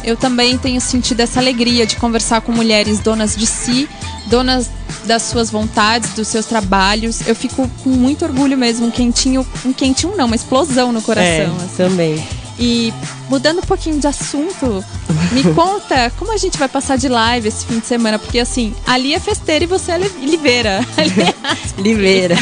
eu 0.04 0.16
também 0.16 0.56
tenho 0.56 0.80
sentido 0.80 1.20
essa 1.20 1.40
alegria 1.40 1.86
de 1.86 1.96
conversar 1.96 2.40
com 2.40 2.52
mulheres 2.52 3.00
donas 3.00 3.34
de 3.34 3.46
si, 3.46 3.88
donas 4.30 4.70
das 5.04 5.22
suas 5.24 5.50
vontades, 5.50 6.14
dos 6.14 6.28
seus 6.28 6.46
trabalhos. 6.46 7.26
Eu 7.26 7.34
fico 7.34 7.68
com 7.82 7.90
muito 7.90 8.24
orgulho 8.24 8.56
mesmo, 8.56 8.86
um 8.86 8.90
quentinho, 8.90 9.46
um 9.64 9.72
quentinho 9.72 10.16
não, 10.16 10.26
uma 10.26 10.36
explosão 10.36 10.92
no 10.92 11.02
coração. 11.02 11.28
é, 11.28 11.44
assim. 11.64 11.76
também. 11.76 12.26
E 12.58 12.92
mudando 13.30 13.58
um 13.60 13.62
pouquinho 13.62 13.98
de 13.98 14.06
assunto, 14.06 14.84
me 15.32 15.42
conta 15.54 16.12
como 16.18 16.30
a 16.32 16.36
gente 16.36 16.58
vai 16.58 16.68
passar 16.68 16.96
de 16.96 17.08
live 17.08 17.48
esse 17.48 17.64
fim 17.64 17.78
de 17.78 17.86
semana, 17.86 18.18
porque 18.18 18.38
assim, 18.38 18.74
ali 18.86 19.14
é 19.14 19.18
festeira 19.20 19.64
e 19.64 19.66
você 19.66 19.92
é 19.92 19.98
li- 19.98 20.12
liveira. 20.26 20.80
Ali 20.96 21.22
é- 21.22 21.80
Liveira. 21.80 22.36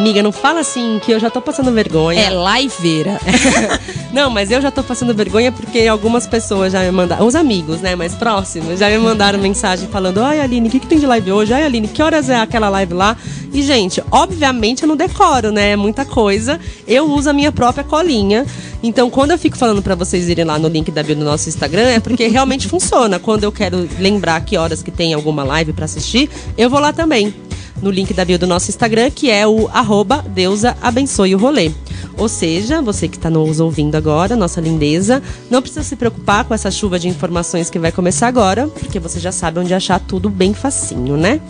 Amiga, 0.00 0.22
não 0.22 0.32
fala 0.32 0.60
assim 0.60 0.98
que 1.04 1.12
eu 1.12 1.20
já 1.20 1.28
tô 1.28 1.42
passando 1.42 1.70
vergonha. 1.72 2.22
é 2.22 2.30
liveira. 2.30 3.20
Não, 4.10 4.30
mas 4.30 4.50
eu 4.50 4.58
já 4.58 4.70
tô 4.70 4.82
passando 4.82 5.14
vergonha 5.14 5.52
porque 5.52 5.86
algumas 5.86 6.26
pessoas 6.26 6.72
já 6.72 6.80
me 6.80 6.90
mandaram, 6.90 7.26
os 7.26 7.34
amigos, 7.34 7.82
né, 7.82 7.94
mais 7.94 8.14
próximos, 8.14 8.80
já 8.80 8.88
me 8.88 8.96
mandaram 8.96 9.38
mensagem 9.38 9.86
falando: 9.88 10.22
Ai, 10.22 10.40
Aline, 10.40 10.68
o 10.68 10.70
que, 10.70 10.80
que 10.80 10.86
tem 10.86 10.98
de 10.98 11.04
live 11.06 11.30
hoje? 11.30 11.52
Ai, 11.52 11.64
Aline, 11.64 11.86
que 11.86 12.02
horas 12.02 12.30
é 12.30 12.36
aquela 12.36 12.70
live 12.70 12.94
lá? 12.94 13.14
E, 13.52 13.62
gente, 13.62 14.02
obviamente 14.10 14.84
eu 14.84 14.88
não 14.88 14.96
decoro, 14.96 15.52
né? 15.52 15.72
É 15.72 15.76
muita 15.76 16.06
coisa. 16.06 16.58
Eu 16.88 17.04
uso 17.12 17.28
a 17.28 17.34
minha 17.34 17.52
própria 17.52 17.84
colinha. 17.84 18.46
Então, 18.82 19.10
quando 19.10 19.32
eu 19.32 19.38
fico 19.38 19.58
falando 19.58 19.82
pra 19.82 19.94
vocês 19.94 20.30
irem 20.30 20.46
lá 20.46 20.58
no 20.58 20.68
link 20.68 20.90
da 20.90 21.02
bio 21.02 21.14
do 21.14 21.26
nosso 21.26 21.46
Instagram, 21.46 21.88
é 21.88 22.00
porque 22.00 22.26
realmente 22.26 22.66
funciona. 22.66 23.18
Quando 23.18 23.44
eu 23.44 23.52
quero 23.52 23.86
lembrar 23.98 24.40
que 24.46 24.56
horas 24.56 24.82
que 24.82 24.90
tem 24.90 25.12
alguma 25.12 25.44
live 25.44 25.74
pra 25.74 25.84
assistir, 25.84 26.30
eu 26.56 26.70
vou 26.70 26.80
lá 26.80 26.90
também 26.90 27.34
no 27.82 27.90
link 27.90 28.12
da 28.12 28.24
bio 28.24 28.38
do 28.38 28.46
nosso 28.46 28.70
Instagram, 28.70 29.10
que 29.10 29.30
é 29.30 29.46
o 29.46 29.68
arroba 29.68 30.24
Deusa 30.28 30.76
Abençoe 30.80 31.34
o 31.34 31.38
Rolê. 31.38 31.70
Ou 32.16 32.28
seja, 32.28 32.82
você 32.82 33.08
que 33.08 33.16
está 33.16 33.30
nos 33.30 33.60
ouvindo 33.60 33.94
agora, 33.94 34.36
nossa 34.36 34.60
lindeza, 34.60 35.22
não 35.50 35.62
precisa 35.62 35.82
se 35.82 35.96
preocupar 35.96 36.44
com 36.44 36.52
essa 36.52 36.70
chuva 36.70 36.98
de 36.98 37.08
informações 37.08 37.70
que 37.70 37.78
vai 37.78 37.90
começar 37.90 38.28
agora, 38.28 38.68
porque 38.68 38.98
você 38.98 39.18
já 39.18 39.32
sabe 39.32 39.60
onde 39.60 39.72
achar 39.72 39.98
tudo 39.98 40.28
bem 40.28 40.52
facinho, 40.52 41.16
né? 41.16 41.40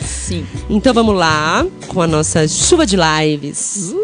Sim. 0.00 0.46
Então 0.70 0.94
vamos 0.94 1.14
lá 1.14 1.66
com 1.88 2.00
a 2.00 2.06
nossa 2.06 2.48
chuva 2.48 2.86
de 2.86 2.96
lives. 2.96 3.94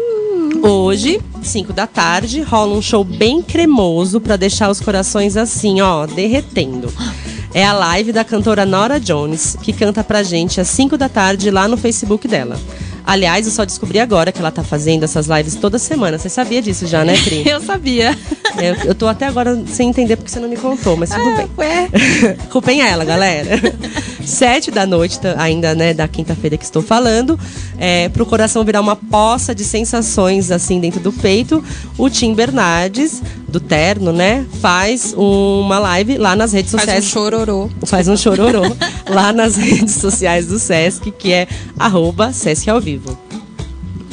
Hoje, 0.61 1.19
5 1.41 1.73
da 1.73 1.87
tarde, 1.87 2.41
rola 2.41 2.75
um 2.75 2.81
show 2.81 3.03
bem 3.03 3.41
cremoso 3.41 4.21
pra 4.21 4.35
deixar 4.35 4.69
os 4.69 4.79
corações 4.79 5.35
assim, 5.35 5.81
ó, 5.81 6.05
derretendo. 6.05 6.93
É 7.53 7.65
a 7.65 7.73
live 7.73 8.13
da 8.13 8.23
cantora 8.23 8.65
Nora 8.65 8.99
Jones, 8.99 9.57
que 9.61 9.73
canta 9.73 10.03
pra 10.03 10.23
gente 10.23 10.61
às 10.61 10.69
5 10.69 10.97
da 10.97 11.09
tarde 11.09 11.51
lá 11.51 11.67
no 11.67 11.75
Facebook 11.75 12.27
dela. 12.27 12.57
Aliás, 13.05 13.45
eu 13.45 13.51
só 13.51 13.65
descobri 13.65 13.99
agora 13.99 14.31
que 14.31 14.39
ela 14.39 14.51
tá 14.51 14.63
fazendo 14.63 15.03
essas 15.03 15.27
lives 15.27 15.55
toda 15.55 15.79
semana. 15.79 16.17
Você 16.17 16.29
sabia 16.29 16.61
disso 16.61 16.87
já, 16.87 17.03
né, 17.03 17.15
Pri? 17.17 17.43
Eu 17.49 17.59
sabia. 17.59 18.17
Eu, 18.57 18.89
eu 18.89 18.95
tô 18.95 19.07
até 19.07 19.25
agora 19.25 19.63
sem 19.65 19.89
entender 19.89 20.17
porque 20.17 20.29
você 20.29 20.39
não 20.39 20.49
me 20.49 20.57
contou, 20.57 20.95
mas 20.97 21.09
tudo 21.09 21.35
bem. 21.35 21.49
Ué. 21.57 21.89
Culpem 22.51 22.81
ela, 22.81 23.03
galera. 23.03 23.59
Sete 24.25 24.69
da 24.69 24.85
noite, 24.85 25.19
ainda, 25.37 25.73
né, 25.73 25.93
da 25.93 26.07
quinta-feira 26.07 26.57
que 26.57 26.63
estou 26.63 26.81
falando. 26.81 27.39
É, 27.77 28.09
pro 28.09 28.25
coração 28.25 28.63
virar 28.63 28.81
uma 28.81 28.95
poça 28.95 29.55
de 29.55 29.63
sensações, 29.63 30.51
assim, 30.51 30.79
dentro 30.79 30.99
do 30.99 31.11
peito, 31.11 31.63
o 31.97 32.09
Tim 32.09 32.33
Bernardes, 32.33 33.21
do 33.51 33.59
Terno, 33.59 34.11
né, 34.11 34.45
faz 34.61 35.13
uma 35.15 35.77
live 35.77 36.17
lá 36.17 36.35
nas 36.35 36.53
redes 36.53 36.71
Faz 36.71 36.83
um 36.83 36.85
sociais. 36.85 37.05
chororô. 37.05 37.69
Faz 37.85 38.07
um 38.07 38.17
chororô 38.17 38.61
lá 39.09 39.31
nas 39.33 39.55
redes 39.57 39.95
sociais 39.95 40.47
do 40.47 40.57
Sesc, 40.57 41.11
que 41.11 41.31
é 41.31 41.47
arroba 41.77 42.31
Sesc 42.31 42.69
ao 42.69 42.79
vivo. 42.79 43.17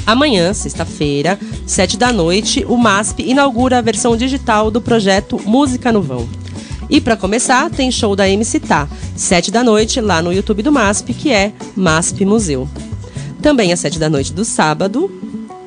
Amanhã, 0.07 0.55
sexta-feira, 0.55 1.39
sete 1.67 1.99
da 1.99 2.11
noite, 2.11 2.65
o 2.67 2.79
MASP 2.79 3.23
inaugura 3.29 3.79
a 3.79 3.83
versão 3.83 4.17
digital 4.17 4.71
do 4.71 4.81
projeto 4.81 5.39
Música 5.45 5.93
no 5.93 6.01
Vão. 6.01 6.27
E 6.89 6.99
para 6.99 7.15
começar, 7.15 7.69
tem 7.69 7.91
show 7.91 8.17
da 8.17 8.27
MC 8.27 8.59
Tá, 8.59 8.89
sete 9.15 9.51
da 9.51 9.63
noite, 9.63 10.01
lá 10.01 10.23
no 10.23 10.33
YouTube 10.33 10.63
do 10.63 10.73
MASP, 10.73 11.13
que 11.13 11.31
é 11.31 11.53
MASP 11.77 12.25
Museu. 12.25 12.67
Também 13.43 13.71
às 13.71 13.81
sete 13.81 13.99
da 13.99 14.09
noite 14.09 14.33
do 14.33 14.47
sábado, 14.47 15.11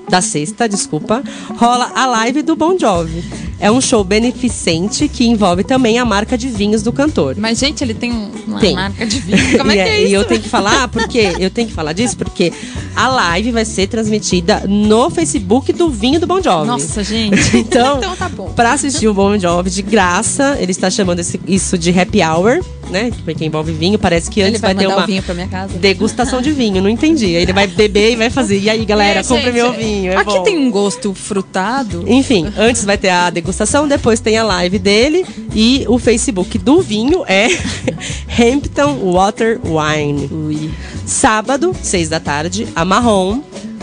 da 0.10 0.22
sexta, 0.22 0.68
desculpa, 0.68 1.24
rola 1.56 1.92
a 1.96 2.08
live 2.08 2.42
do 2.42 2.56
Bon 2.56 2.78
Jovi. 2.78 3.24
É 3.62 3.72
um 3.72 3.80
show 3.80 4.04
beneficente 4.04 5.08
que 5.08 5.26
envolve 5.28 5.64
também 5.64 6.00
a 6.00 6.04
marca 6.04 6.36
de 6.38 6.48
vinhos 6.48 6.82
do 6.82 6.92
cantor. 6.92 7.36
Mas, 7.38 7.60
gente, 7.60 7.84
ele 7.84 7.94
tem 7.94 8.12
um- 8.12 8.32
uma 8.48 8.60
Tem. 8.60 8.74
marca 8.74 9.06
de 9.06 9.20
vinho. 9.20 9.58
Como 9.60 9.70
é 9.72 9.76
e, 9.76 9.78
que 9.78 9.82
é 9.90 10.02
e 10.02 10.06
isso? 10.06 10.16
eu 10.16 10.24
tenho 10.26 10.42
que 10.42 10.50
falar 10.50 10.88
porque 10.88 11.36
eu 11.40 11.50
tenho 11.52 11.68
que 11.68 11.74
falar 11.74 11.94
disso 11.94 12.18
porque 12.18 12.52
a 12.96 13.08
live 13.08 13.52
vai 13.52 13.64
ser 13.64 13.88
transmitida 13.88 14.64
no 14.68 15.10
Facebook 15.12 15.72
do 15.74 15.90
Vinho 15.90 16.20
do 16.20 16.26
Bon 16.26 16.42
Jovi. 16.42 16.68
Nossa, 16.68 17.04
gente. 17.04 17.32
Então, 17.56 17.98
Então 18.00 18.16
tá 18.16 18.28
bom. 18.28 18.50
Pra 18.56 18.74
assistir 18.74 19.08
o 19.08 19.14
Bon 19.14 19.38
Jovi 19.38 19.70
de 19.70 19.82
graça, 19.84 20.58
ele 20.60 20.72
está 20.72 20.90
chamando 20.90 21.20
esse- 21.20 21.40
isso 21.48 21.78
de 21.78 21.92
happy 21.98 22.20
hour, 22.24 22.62
né? 22.92 23.12
Que 23.38 23.46
envolve 23.46 23.72
vinho. 23.72 23.98
Parece 23.98 24.30
que 24.30 24.40
Ele 24.40 24.50
antes 24.50 24.62
vai 24.62 24.74
vai, 24.74 24.86
ter 24.86 24.92
uma 24.94 25.06
vinho 25.06 25.24
pra 25.24 25.34
minha 25.34 25.48
casa? 25.48 25.78
degustação 25.78 26.42
de 26.42 26.52
vinho. 26.52 26.82
Não 26.82 26.90
entendi. 26.90 27.26
Aí 27.36 27.44
Ele 27.44 27.54
vai 27.54 27.68
beber 27.68 28.12
e 28.12 28.16
vai 28.16 28.30
fazer. 28.30 28.60
E 28.60 28.70
aí, 28.70 28.86
galera, 28.86 29.22
É, 29.22 29.24
compre 29.24 29.46
gente, 29.46 29.54
meu 29.54 29.74
vinho. 29.74 30.12
É 30.12 30.18
Aqui 30.18 30.34
bom. 30.38 30.44
tem 30.44 30.58
um 30.58 30.70
gosto 30.70 31.14
frutado. 31.14 32.04
Enfim, 32.08 32.52
antes 32.58 32.84
vai 32.86 32.98
ter 32.98 33.10
a 33.10 33.30
degustação, 33.30 33.88
depois 33.88 34.20
tem 34.20 34.38
a 34.38 34.44
live 34.44 34.78
dele 34.80 35.26
e 35.56 35.86
o 35.88 35.98
Facebook 35.98 36.58
do 36.58 36.82
vinho 36.82 37.24
é 37.28 37.48
Hampton 38.40 38.96
Water 39.12 39.60
Wine. 39.64 40.72
Sábado, 41.06 41.76
seis 41.82 42.10
da 42.10 42.20
tarde, 42.20 42.68
a 42.76 42.84
Marrom, 42.86 43.42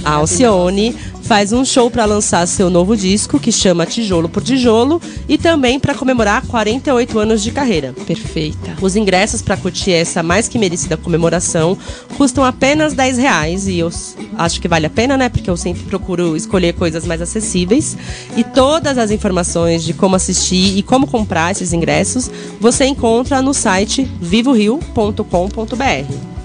a 0.09 0.13
Alcione, 0.13 0.97
faz 1.23 1.53
um 1.53 1.67
show 1.67 1.91
para 1.91 2.07
lançar 2.07 2.49
seu 2.49 2.71
novo 2.71 2.97
disco 2.97 3.39
que 3.39 3.53
chama 3.53 3.85
Tijolo 3.85 4.27
por 4.27 4.43
Tijolo 4.43 5.03
e 5.29 5.37
também 5.37 5.79
para 5.79 5.95
comemorar 5.95 6.47
48 6.47 7.19
anos 7.19 7.43
de 7.43 7.51
carreira. 7.51 7.93
Perfeita. 8.07 8.75
Os 8.81 8.97
ingressos 8.97 9.43
para 9.43 9.59
curtir 9.59 9.93
essa 9.93 10.23
mais 10.23 10.49
que 10.49 10.59
merecida 10.59 10.97
comemoração 10.97 11.77
custam 12.17 12.43
apenas 12.43 12.95
10 12.95 13.19
reais 13.19 13.69
e 13.69 13.81
eu 13.81 13.91
acho 14.39 14.63
que 14.63 14.67
vale 14.67 14.87
a 14.87 14.91
pena, 14.91 15.19
né? 15.19 15.29
Porque 15.29 15.51
eu 15.51 15.59
sempre 15.59 15.83
procuro 15.83 16.35
escolher 16.35 16.73
coisas 16.73 17.05
mais 17.05 17.21
acessíveis. 17.21 17.95
E 18.35 18.43
todas 18.43 18.97
as 18.97 19.11
informações 19.11 19.85
de 19.85 19.93
como 19.93 20.17
assistir 20.17 20.79
e 20.79 20.83
como 20.83 21.07
comprar 21.07 21.53
esses 21.53 21.75
ingressos 21.75 22.31
você 22.59 22.87
encontra 22.87 23.43
no 23.43 23.53
site 23.53 24.11
vivorio.com.br. 24.23 26.39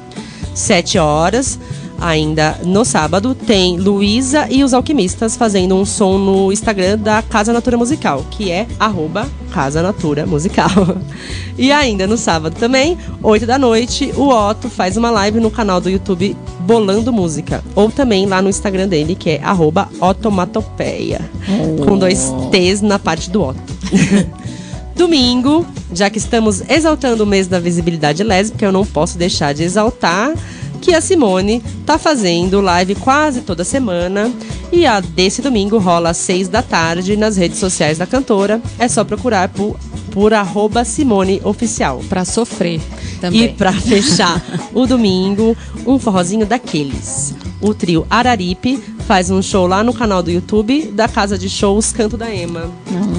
7 0.54 1.00
horas. 1.00 1.58
Ainda 2.04 2.60
no 2.66 2.84
sábado 2.84 3.34
tem 3.34 3.78
Luísa 3.78 4.46
e 4.50 4.62
os 4.62 4.74
Alquimistas 4.74 5.38
fazendo 5.38 5.74
um 5.74 5.86
som 5.86 6.18
no 6.18 6.52
Instagram 6.52 6.98
da 6.98 7.22
Casa 7.22 7.54
Natura 7.54 7.78
Musical, 7.78 8.26
que 8.30 8.52
é 8.52 8.68
arroba 8.78 9.26
Casa 9.54 9.82
Natura 9.82 10.26
Musical. 10.26 10.70
E 11.56 11.72
ainda 11.72 12.08
no 12.08 12.18
sábado 12.18 12.56
também, 12.56 12.98
8 13.22 13.46
da 13.46 13.60
noite, 13.60 14.12
o 14.18 14.30
Otto 14.30 14.72
faz 14.72 14.98
uma 14.98 15.12
live 15.12 15.40
no 15.40 15.52
canal 15.52 15.80
do 15.80 15.88
YouTube 15.88 16.36
Bolando 16.62 17.14
Música. 17.14 17.64
Ou 17.76 17.92
também 17.92 18.26
lá 18.26 18.42
no 18.42 18.50
Instagram 18.50 18.88
dele, 18.88 19.14
que 19.14 19.30
é 19.30 19.44
arroba 19.44 19.88
Otomatopeia. 20.02 21.22
Com 21.86 21.96
dois 21.96 22.34
T's 22.50 22.82
na 22.82 22.98
parte 22.98 23.30
do 23.30 23.44
Otto. 23.44 23.62
Domingo, 24.98 25.64
já 25.94 26.10
que 26.10 26.18
estamos 26.18 26.64
exaltando 26.68 27.24
o 27.24 27.28
mês 27.28 27.46
da 27.46 27.60
visibilidade 27.60 28.24
lésbica, 28.24 28.66
eu 28.66 28.72
não 28.72 28.84
posso 28.84 29.16
deixar 29.16 29.54
de 29.54 29.62
exaltar 29.62 30.34
que 30.84 30.94
a 30.94 31.00
Simone 31.00 31.64
tá 31.86 31.98
fazendo 31.98 32.60
live 32.60 32.94
quase 32.96 33.40
toda 33.40 33.64
semana. 33.64 34.30
E 34.70 34.86
a 34.86 35.00
desse 35.00 35.42
domingo 35.42 35.78
rola 35.78 36.10
às 36.10 36.18
seis 36.18 36.50
da 36.50 36.62
tarde 36.62 37.16
nas 37.16 37.38
redes 37.38 37.58
sociais 37.58 37.98
da 37.98 38.06
cantora. 38.06 38.62
É 38.78 38.88
só 38.90 39.06
procurar 39.06 39.48
por, 39.48 39.80
por 40.12 40.34
arroba 40.34 40.84
Simone 40.84 41.40
Oficial. 41.46 42.02
Pra 42.10 42.26
sofrer 42.26 42.82
também. 43.22 43.46
E 43.46 43.50
pra 43.54 43.72
fechar 43.80 44.44
o 44.74 44.86
domingo, 44.86 45.56
um 45.88 45.98
forrozinho 45.98 46.46
daqueles. 46.46 47.34
O 47.62 47.74
trio 47.74 48.06
Araripe 48.10 48.78
faz 49.08 49.30
um 49.30 49.42
show 49.42 49.66
lá 49.66 49.86
no 49.86 49.94
canal 49.94 50.22
do 50.22 50.32
YouTube 50.32 50.92
da 50.92 51.08
casa 51.08 51.38
de 51.38 51.50
shows 51.50 51.94
Canto 51.94 52.18
da 52.18 52.34
Ema. 52.34 52.70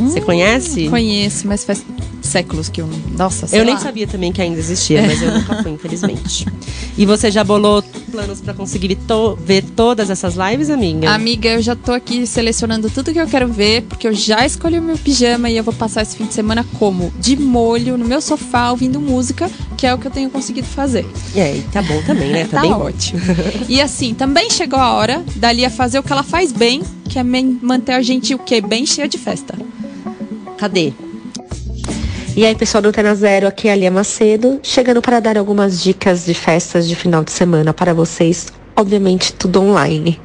Você 0.03 0.21
conhece? 0.21 0.89
Conheço, 0.91 1.47
mas 1.47 1.65
faz 1.65 1.83
séculos 2.27 2.69
que 2.69 2.81
eu. 2.81 2.89
Nossa, 3.17 3.47
sei 3.47 3.61
Eu 3.61 3.65
nem 3.65 3.75
lá. 3.75 3.81
sabia 3.81 4.07
também 4.07 4.33
que 4.33 4.41
ainda 4.43 4.59
existia, 4.59 5.03
mas 5.03 5.21
eu 5.23 5.33
nunca 5.33 5.63
fui, 5.63 5.73
infelizmente. 5.73 6.47
E 6.97 7.05
você 7.05 7.29
já 7.29 7.43
bolou 7.43 7.83
planos 8.13 8.41
pra 8.41 8.55
conseguir 8.55 8.95
to- 8.95 9.35
ver 9.45 9.65
todas 9.65 10.11
essas 10.11 10.37
lives, 10.37 10.71
amiga? 10.71 11.11
Amiga, 11.11 11.49
eu 11.49 11.61
já 11.61 11.75
tô 11.75 11.91
aqui 11.91 12.25
selecionando 12.25 12.89
tudo 12.89 13.13
que 13.13 13.19
eu 13.21 13.27
quero 13.27 13.49
ver, 13.49 13.83
porque 13.83 14.07
eu 14.07 14.15
já 14.15 14.47
escolhi 14.47 14.79
o 14.79 14.83
meu 14.83 14.97
pijama 14.97 15.51
e 15.51 15.57
eu 15.57 15.65
vou 15.65 15.75
passar 15.75 16.03
esse 16.03 16.17
fim 16.17 16.25
de 16.27 16.33
semana 16.35 16.65
como? 16.79 17.13
De 17.19 17.35
molho, 17.37 17.99
no 17.99 18.05
meu 18.05 18.21
sofá, 18.21 18.71
ouvindo 18.71 19.01
música, 19.01 19.51
que 19.77 19.85
é 19.89 19.93
o 19.93 19.99
que 19.99 20.07
eu 20.07 20.11
tenho 20.13 20.31
conseguido 20.31 20.69
fazer. 20.69 21.05
E 21.35 21.41
aí, 21.41 21.65
tá 21.73 21.83
bom 21.83 22.01
também, 22.03 22.31
né? 22.31 22.45
Tá, 22.47 22.59
Tá 22.59 22.61
bem 22.63 22.73
ótimo. 22.73 23.21
E 23.69 23.81
assim, 23.81 24.15
também 24.15 24.49
chegou 24.49 24.79
a 24.79 24.93
hora 24.93 25.25
da 25.35 25.51
Lia 25.51 25.69
fazer 25.71 25.99
o 25.99 26.03
que 26.05 26.13
ela 26.13 26.23
faz 26.23 26.53
bem, 26.53 26.81
que 27.09 27.19
é 27.19 27.25
manter 27.25 27.93
a 27.95 28.03
gente 28.03 28.33
o 28.37 28.39
quê? 28.39 28.61
Bem 28.61 28.87
cheia 28.87 29.09
de 29.09 29.19
festa. 29.19 29.59
Cadê? 30.59 30.93
E 32.37 32.45
aí, 32.45 32.53
pessoal 32.57 32.83
do 32.83 32.89
Antena 32.89 33.15
Zero, 33.15 33.47
aqui 33.47 33.69
é 33.69 33.73
a 33.73 33.77
Lia 33.77 33.93
Macedo, 33.93 34.59
chegando 34.61 35.01
para 35.01 35.21
dar 35.21 35.39
algumas 35.39 35.81
dicas 35.81 36.25
de 36.25 36.35
festas 36.35 36.89
de 36.89 36.97
final 36.97 37.23
de 37.23 37.31
semana 37.31 37.73
para 37.73 37.95
vocês. 37.95 38.49
Obviamente, 38.75 39.33
tudo 39.33 39.63
online. 39.63 40.21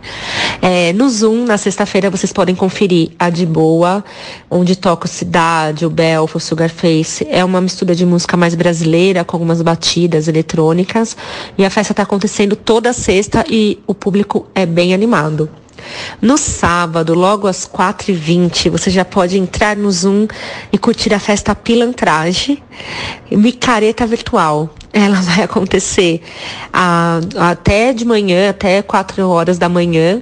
É, 0.59 0.91
no 0.93 1.07
Zoom, 1.07 1.45
na 1.45 1.55
sexta-feira, 1.55 2.09
vocês 2.09 2.33
podem 2.33 2.55
conferir 2.55 3.11
a 3.19 3.29
De 3.29 3.45
Boa, 3.45 4.03
onde 4.49 4.75
toca 4.75 5.05
o 5.05 5.07
Cidade, 5.07 5.85
o 5.85 5.89
Belfo, 5.91 6.39
o 6.39 6.41
Sugarface. 6.41 7.27
É 7.29 7.45
uma 7.45 7.61
mistura 7.61 7.93
de 7.93 8.07
música 8.07 8.35
mais 8.35 8.55
brasileira, 8.55 9.23
com 9.23 9.35
algumas 9.35 9.61
batidas 9.61 10.27
eletrônicas. 10.27 11.15
E 11.59 11.63
a 11.63 11.69
festa 11.69 11.93
está 11.93 12.01
acontecendo 12.01 12.55
toda 12.55 12.91
sexta 12.91 13.45
e 13.47 13.77
o 13.85 13.93
público 13.93 14.47
é 14.55 14.65
bem 14.65 14.95
animado. 14.95 15.47
No 16.21 16.37
sábado, 16.37 17.13
logo 17.13 17.47
às 17.47 17.67
4h20, 17.67 18.69
você 18.69 18.89
já 18.89 19.05
pode 19.05 19.37
entrar 19.37 19.75
no 19.75 19.91
Zoom 19.91 20.27
e 20.71 20.77
curtir 20.77 21.13
a 21.13 21.19
festa 21.19 21.55
Pilantragem, 21.55 22.61
Micareta 23.31 24.05
Virtual. 24.05 24.69
Ela 24.91 25.21
vai 25.21 25.43
acontecer 25.43 26.21
ah, 26.73 27.19
até 27.37 27.93
de 27.93 28.05
manhã, 28.05 28.49
até 28.49 28.81
4 28.81 29.27
horas 29.27 29.57
da 29.57 29.69
manhã, 29.69 30.21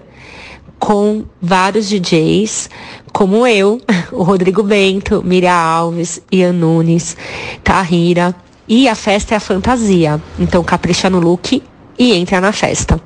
com 0.80 1.26
vários 1.42 1.90
DJs, 1.90 2.70
como 3.12 3.48
eu, 3.48 3.82
o 4.12 4.24
Rodrigo 4.24 4.62
Bento, 4.64 5.24
Miriam 5.26 5.54
Alves, 5.54 6.22
Ian 6.32 6.54
Nunes, 6.54 7.18
Tahira. 7.64 8.36
E 8.70 8.90
a 8.90 8.96
festa 8.96 9.34
é 9.34 9.38
a 9.38 9.40
fantasia. 9.40 10.22
Então 10.38 10.64
capricha 10.64 11.10
no 11.10 11.20
look 11.20 11.64
e 11.98 12.14
entra 12.14 12.42
na 12.42 12.52
festa. 12.52 13.02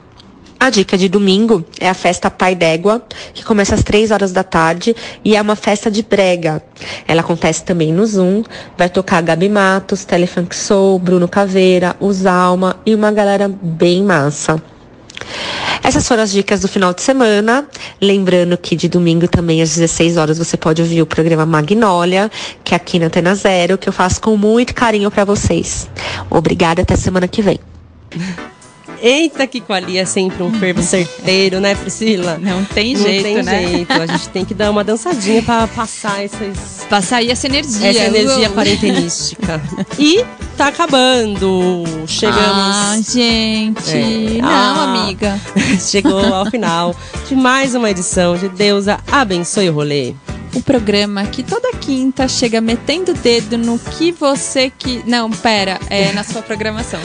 A 0.61 0.69
dica 0.69 0.95
de 0.95 1.09
domingo 1.09 1.65
é 1.79 1.89
a 1.89 1.93
festa 1.95 2.29
Pai 2.29 2.53
d'Égua, 2.53 3.01
que 3.33 3.43
começa 3.43 3.73
às 3.73 3.81
3 3.81 4.11
horas 4.11 4.31
da 4.31 4.43
tarde 4.43 4.95
e 5.25 5.35
é 5.35 5.41
uma 5.41 5.55
festa 5.55 5.89
de 5.89 6.03
brega. 6.03 6.61
Ela 7.07 7.21
acontece 7.21 7.63
também 7.63 7.91
no 7.91 8.05
Zoom, 8.05 8.43
vai 8.77 8.87
tocar 8.87 9.23
Gabi 9.23 9.49
Matos, 9.49 10.05
Telefunk 10.05 10.55
Soul, 10.55 10.99
Bruno 10.99 11.27
Caveira, 11.27 11.95
Os 11.99 12.27
Alma 12.27 12.79
e 12.85 12.93
uma 12.93 13.11
galera 13.11 13.49
bem 13.49 14.03
massa. 14.03 14.61
Essas 15.81 16.07
foram 16.07 16.21
as 16.21 16.31
dicas 16.31 16.61
do 16.61 16.67
final 16.67 16.93
de 16.93 17.01
semana. 17.01 17.65
Lembrando 17.99 18.55
que 18.55 18.75
de 18.75 18.87
domingo 18.87 19.27
também 19.27 19.63
às 19.63 19.75
16 19.75 20.15
horas 20.15 20.37
você 20.37 20.57
pode 20.57 20.79
ouvir 20.79 21.01
o 21.01 21.07
programa 21.07 21.43
Magnólia, 21.43 22.29
que 22.63 22.75
é 22.75 22.77
aqui 22.77 22.99
na 22.99 23.07
Antena 23.07 23.33
Zero, 23.33 23.79
que 23.79 23.89
eu 23.89 23.93
faço 23.93 24.21
com 24.21 24.37
muito 24.37 24.75
carinho 24.75 25.09
pra 25.09 25.25
vocês. 25.25 25.89
Obrigada, 26.29 26.83
até 26.83 26.95
semana 26.95 27.27
que 27.27 27.41
vem. 27.41 27.59
Eita, 29.01 29.47
que 29.47 29.59
com 29.59 29.73
a 29.73 29.79
Lia 29.79 30.01
é 30.01 30.05
sempre 30.05 30.43
um 30.43 30.51
fervo 30.59 30.81
certeiro, 30.83 31.59
né, 31.59 31.73
Priscila? 31.75 32.37
Não 32.39 32.63
tem 32.65 32.93
Não 32.93 33.01
jeito, 33.01 33.23
tem 33.23 33.43
né? 33.43 33.67
jeito. 33.67 33.91
A 33.93 34.05
gente 34.05 34.29
tem 34.29 34.45
que 34.45 34.53
dar 34.53 34.69
uma 34.69 34.83
dançadinha 34.83 35.41
pra 35.41 35.67
passar 35.67 36.23
essas, 36.23 36.85
Passar 36.89 37.17
aí 37.17 37.31
essa 37.31 37.47
energia. 37.47 37.89
essa 37.89 38.03
energia 38.05 38.49
Uh. 38.49 38.53
quarentenística. 38.53 39.61
E 39.97 40.23
tá 40.55 40.67
acabando. 40.67 41.83
Chegamos. 42.05 42.41
Ah, 42.43 42.95
gente. 43.01 43.89
É. 43.91 44.41
Não, 44.41 44.47
Ah. 44.49 44.83
amiga. 45.03 45.39
Chegou 45.79 46.19
ao 46.33 46.45
final 46.45 46.95
de 47.27 47.35
mais 47.35 47.73
uma 47.73 47.89
edição 47.89 48.35
de 48.37 48.49
Deusa 48.49 48.99
Abençoe 49.11 49.69
o 49.69 49.73
Rolê. 49.73 50.13
O 50.53 50.61
programa 50.61 51.25
que 51.25 51.43
toda 51.43 51.71
quinta 51.73 52.27
chega 52.27 52.59
metendo 52.59 53.11
o 53.11 53.15
dedo 53.15 53.57
no 53.57 53.79
que 53.79 54.11
você 54.11 54.69
que. 54.69 55.01
Não, 55.07 55.29
pera, 55.31 55.79
é 55.89 56.11
na 56.13 56.23
sua 56.23 56.41
programação. 56.41 56.99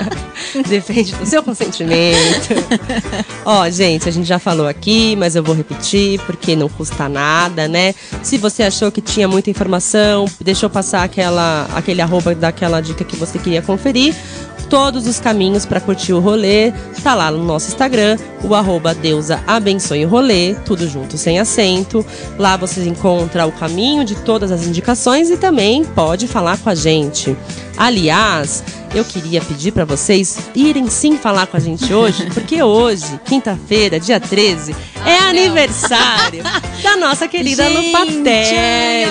Depende 0.68 1.14
do 1.14 1.24
seu 1.24 1.42
consentimento. 1.42 2.54
Ó, 3.44 3.68
gente, 3.70 4.08
a 4.08 4.12
gente 4.12 4.26
já 4.26 4.38
falou 4.38 4.68
aqui, 4.68 5.16
mas 5.16 5.34
eu 5.34 5.42
vou 5.42 5.54
repetir 5.54 6.20
porque 6.26 6.54
não 6.54 6.68
custa 6.68 7.08
nada, 7.08 7.66
né? 7.66 7.94
Se 8.22 8.36
você 8.36 8.62
achou 8.62 8.92
que 8.92 9.00
tinha 9.00 9.26
muita 9.26 9.48
informação, 9.48 10.26
deixou 10.40 10.68
passar 10.68 11.02
aquela, 11.02 11.68
aquele 11.74 12.02
arroba 12.02 12.34
daquela 12.34 12.80
dica 12.80 13.04
que 13.04 13.16
você 13.16 13.38
queria 13.38 13.62
conferir. 13.62 14.14
Todos 14.72 15.06
os 15.06 15.20
caminhos 15.20 15.66
para 15.66 15.82
curtir 15.82 16.14
o 16.14 16.18
rolê 16.18 16.72
tá 17.02 17.14
lá 17.14 17.30
no 17.30 17.44
nosso 17.44 17.68
Instagram, 17.68 18.16
o 18.42 18.54
arroba 18.54 18.94
deusa 18.94 19.44
abençoe 19.46 20.02
rolê, 20.04 20.54
tudo 20.64 20.88
junto, 20.88 21.18
sem 21.18 21.38
acento. 21.38 22.02
Lá 22.38 22.56
você 22.56 22.82
encontra 22.88 23.44
o 23.46 23.52
caminho 23.52 24.02
de 24.02 24.14
todas 24.14 24.50
as 24.50 24.66
indicações 24.66 25.28
e 25.28 25.36
também 25.36 25.84
pode 25.84 26.26
falar 26.26 26.56
com 26.56 26.70
a 26.70 26.74
gente. 26.74 27.36
Aliás, 27.76 28.64
eu 28.94 29.04
queria 29.04 29.42
pedir 29.42 29.72
para 29.72 29.84
vocês 29.84 30.38
irem 30.54 30.88
sim 30.88 31.18
falar 31.18 31.46
com 31.48 31.58
a 31.58 31.60
gente 31.60 31.92
hoje, 31.92 32.24
porque 32.32 32.62
hoje, 32.62 33.20
quinta-feira, 33.26 34.00
dia 34.00 34.18
13, 34.18 34.74
é 35.04 35.18
aniversário 35.18 36.42
da 36.82 36.96
nossa 36.96 37.28
querida 37.28 37.68
Lupatelli. 37.68 39.02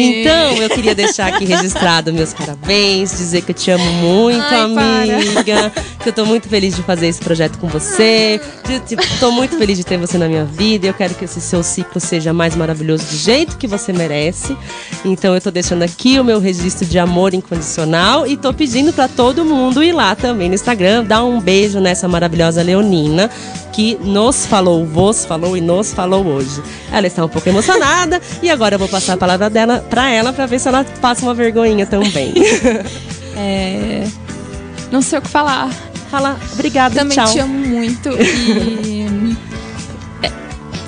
Então, 0.00 0.56
eu 0.56 0.70
queria 0.70 0.94
deixar 0.96 1.28
aqui 1.28 1.44
registrado 1.44 2.12
meus 2.12 2.32
parabéns, 2.32 3.16
dizer 3.16 3.42
que 3.42 3.50
eu 3.50 3.54
te 3.54 3.70
amo 3.70 3.84
muito, 3.84 4.40
Ai, 4.40 4.74
para. 4.74 5.16
amiga. 5.16 5.72
Que 6.02 6.08
eu 6.08 6.12
tô 6.12 6.24
muito 6.24 6.48
feliz 6.48 6.76
de 6.76 6.82
fazer 6.82 7.08
esse 7.08 7.20
projeto 7.20 7.58
com 7.58 7.66
você. 7.68 8.40
De, 8.66 8.80
tipo, 8.80 9.02
tô 9.18 9.30
muito 9.30 9.58
feliz 9.58 9.76
de 9.76 9.84
ter 9.84 9.98
você 9.98 10.16
na 10.18 10.28
minha 10.28 10.44
vida. 10.44 10.86
Eu 10.86 10.94
quero 10.94 11.14
que 11.14 11.24
esse 11.24 11.40
seu 11.40 11.62
ciclo 11.62 12.00
seja 12.00 12.32
mais 12.32 12.54
maravilhoso 12.54 13.04
do 13.04 13.16
jeito 13.16 13.56
que 13.56 13.66
você 13.66 13.92
merece. 13.92 14.56
Então, 15.04 15.34
eu 15.34 15.40
tô 15.40 15.50
deixando 15.50 15.82
aqui 15.82 16.18
o 16.18 16.24
meu 16.24 16.40
registro 16.40 16.86
de 16.86 16.98
amor 16.98 17.34
incondicional 17.34 18.26
e 18.26 18.36
tô 18.36 18.52
pedindo 18.52 18.92
pra 18.92 19.08
todo 19.08 19.44
mundo 19.44 19.82
ir 19.82 19.92
lá 19.92 20.14
também 20.14 20.48
no 20.48 20.54
Instagram, 20.54 21.04
dar 21.04 21.24
um 21.24 21.40
beijo 21.40 21.80
nessa 21.80 22.06
maravilhosa 22.06 22.62
Leonina 22.62 23.30
que 23.78 23.96
nos 24.02 24.44
falou, 24.44 24.84
vos 24.84 25.24
falou 25.24 25.56
e 25.56 25.60
nos 25.60 25.94
falou 25.94 26.26
hoje. 26.26 26.60
Ela 26.90 27.06
está 27.06 27.24
um 27.24 27.28
pouco 27.28 27.48
emocionada 27.48 28.20
e 28.42 28.50
agora 28.50 28.74
eu 28.74 28.78
vou 28.80 28.88
passar 28.88 29.12
a 29.12 29.16
palavra 29.16 29.48
dela 29.48 29.86
para 29.90 30.10
ela 30.10 30.32
para 30.32 30.46
ver 30.46 30.58
se 30.58 30.68
ela 30.68 30.84
passa 31.00 31.24
uma 31.24 31.34
vergonhinha 31.34 31.86
também. 31.86 32.32
É. 33.40 34.04
Não 34.90 35.00
sei 35.00 35.20
o 35.20 35.22
que 35.22 35.28
falar. 35.28 35.70
Fala, 36.10 36.36
obrigada, 36.54 36.96
Também 36.96 37.16
tchau. 37.16 37.32
te 37.32 37.38
amo 37.38 37.54
muito 37.54 38.08
e. 38.18 39.36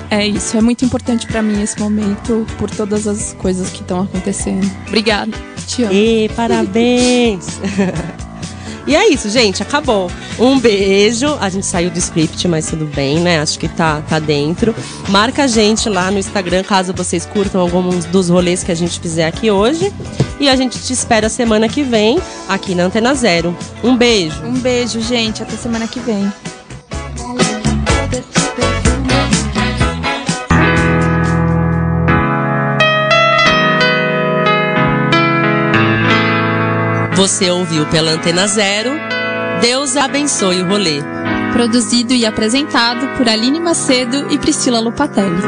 É, 0.09 0.17
é 0.17 0.27
isso, 0.27 0.57
é 0.57 0.61
muito 0.61 0.83
importante 0.83 1.25
pra 1.27 1.41
mim 1.41 1.61
esse 1.61 1.79
momento 1.79 2.45
por 2.57 2.69
todas 2.69 3.07
as 3.07 3.33
coisas 3.35 3.69
que 3.69 3.81
estão 3.81 4.01
acontecendo. 4.01 4.69
Obrigada, 4.85 5.31
te 5.65 5.83
amo. 5.83 5.93
E 5.93 6.29
parabéns! 6.35 7.59
E 8.87 8.95
é 8.95 9.09
isso, 9.09 9.29
gente, 9.29 9.61
acabou. 9.61 10.09
Um 10.39 10.59
beijo. 10.59 11.37
A 11.39 11.49
gente 11.49 11.65
saiu 11.65 11.89
do 11.89 11.97
script, 11.97 12.47
mas 12.47 12.67
tudo 12.69 12.85
bem, 12.85 13.19
né? 13.19 13.39
Acho 13.39 13.59
que 13.59 13.67
tá, 13.67 14.01
tá 14.01 14.19
dentro. 14.19 14.75
Marca 15.09 15.43
a 15.43 15.47
gente 15.47 15.89
lá 15.89 16.09
no 16.09 16.17
Instagram, 16.17 16.63
caso 16.63 16.93
vocês 16.93 17.25
curtam 17.25 17.61
alguns 17.61 18.05
dos 18.05 18.29
rolês 18.29 18.63
que 18.63 18.71
a 18.71 18.75
gente 18.75 18.99
fizer 18.99 19.25
aqui 19.25 19.51
hoje. 19.51 19.93
E 20.39 20.49
a 20.49 20.55
gente 20.55 20.79
te 20.79 20.93
espera 20.93 21.29
semana 21.29 21.69
que 21.69 21.83
vem 21.83 22.19
aqui 22.49 22.73
na 22.73 22.83
Antena 22.83 23.13
Zero. 23.13 23.55
Um 23.83 23.95
beijo. 23.95 24.41
Um 24.43 24.59
beijo, 24.59 24.99
gente. 25.01 25.43
Até 25.43 25.55
semana 25.55 25.87
que 25.87 25.99
vem. 25.99 26.31
Você 37.21 37.51
ouviu 37.51 37.85
pela 37.85 38.13
Antena 38.13 38.47
Zero. 38.47 38.89
Deus 39.61 39.95
abençoe 39.95 40.63
o 40.63 40.67
rolê. 40.67 41.03
Produzido 41.53 42.13
e 42.15 42.25
apresentado 42.25 43.15
por 43.15 43.29
Aline 43.29 43.59
Macedo 43.59 44.33
e 44.33 44.39
Priscila 44.39 44.79
Lupatelli. 44.79 45.39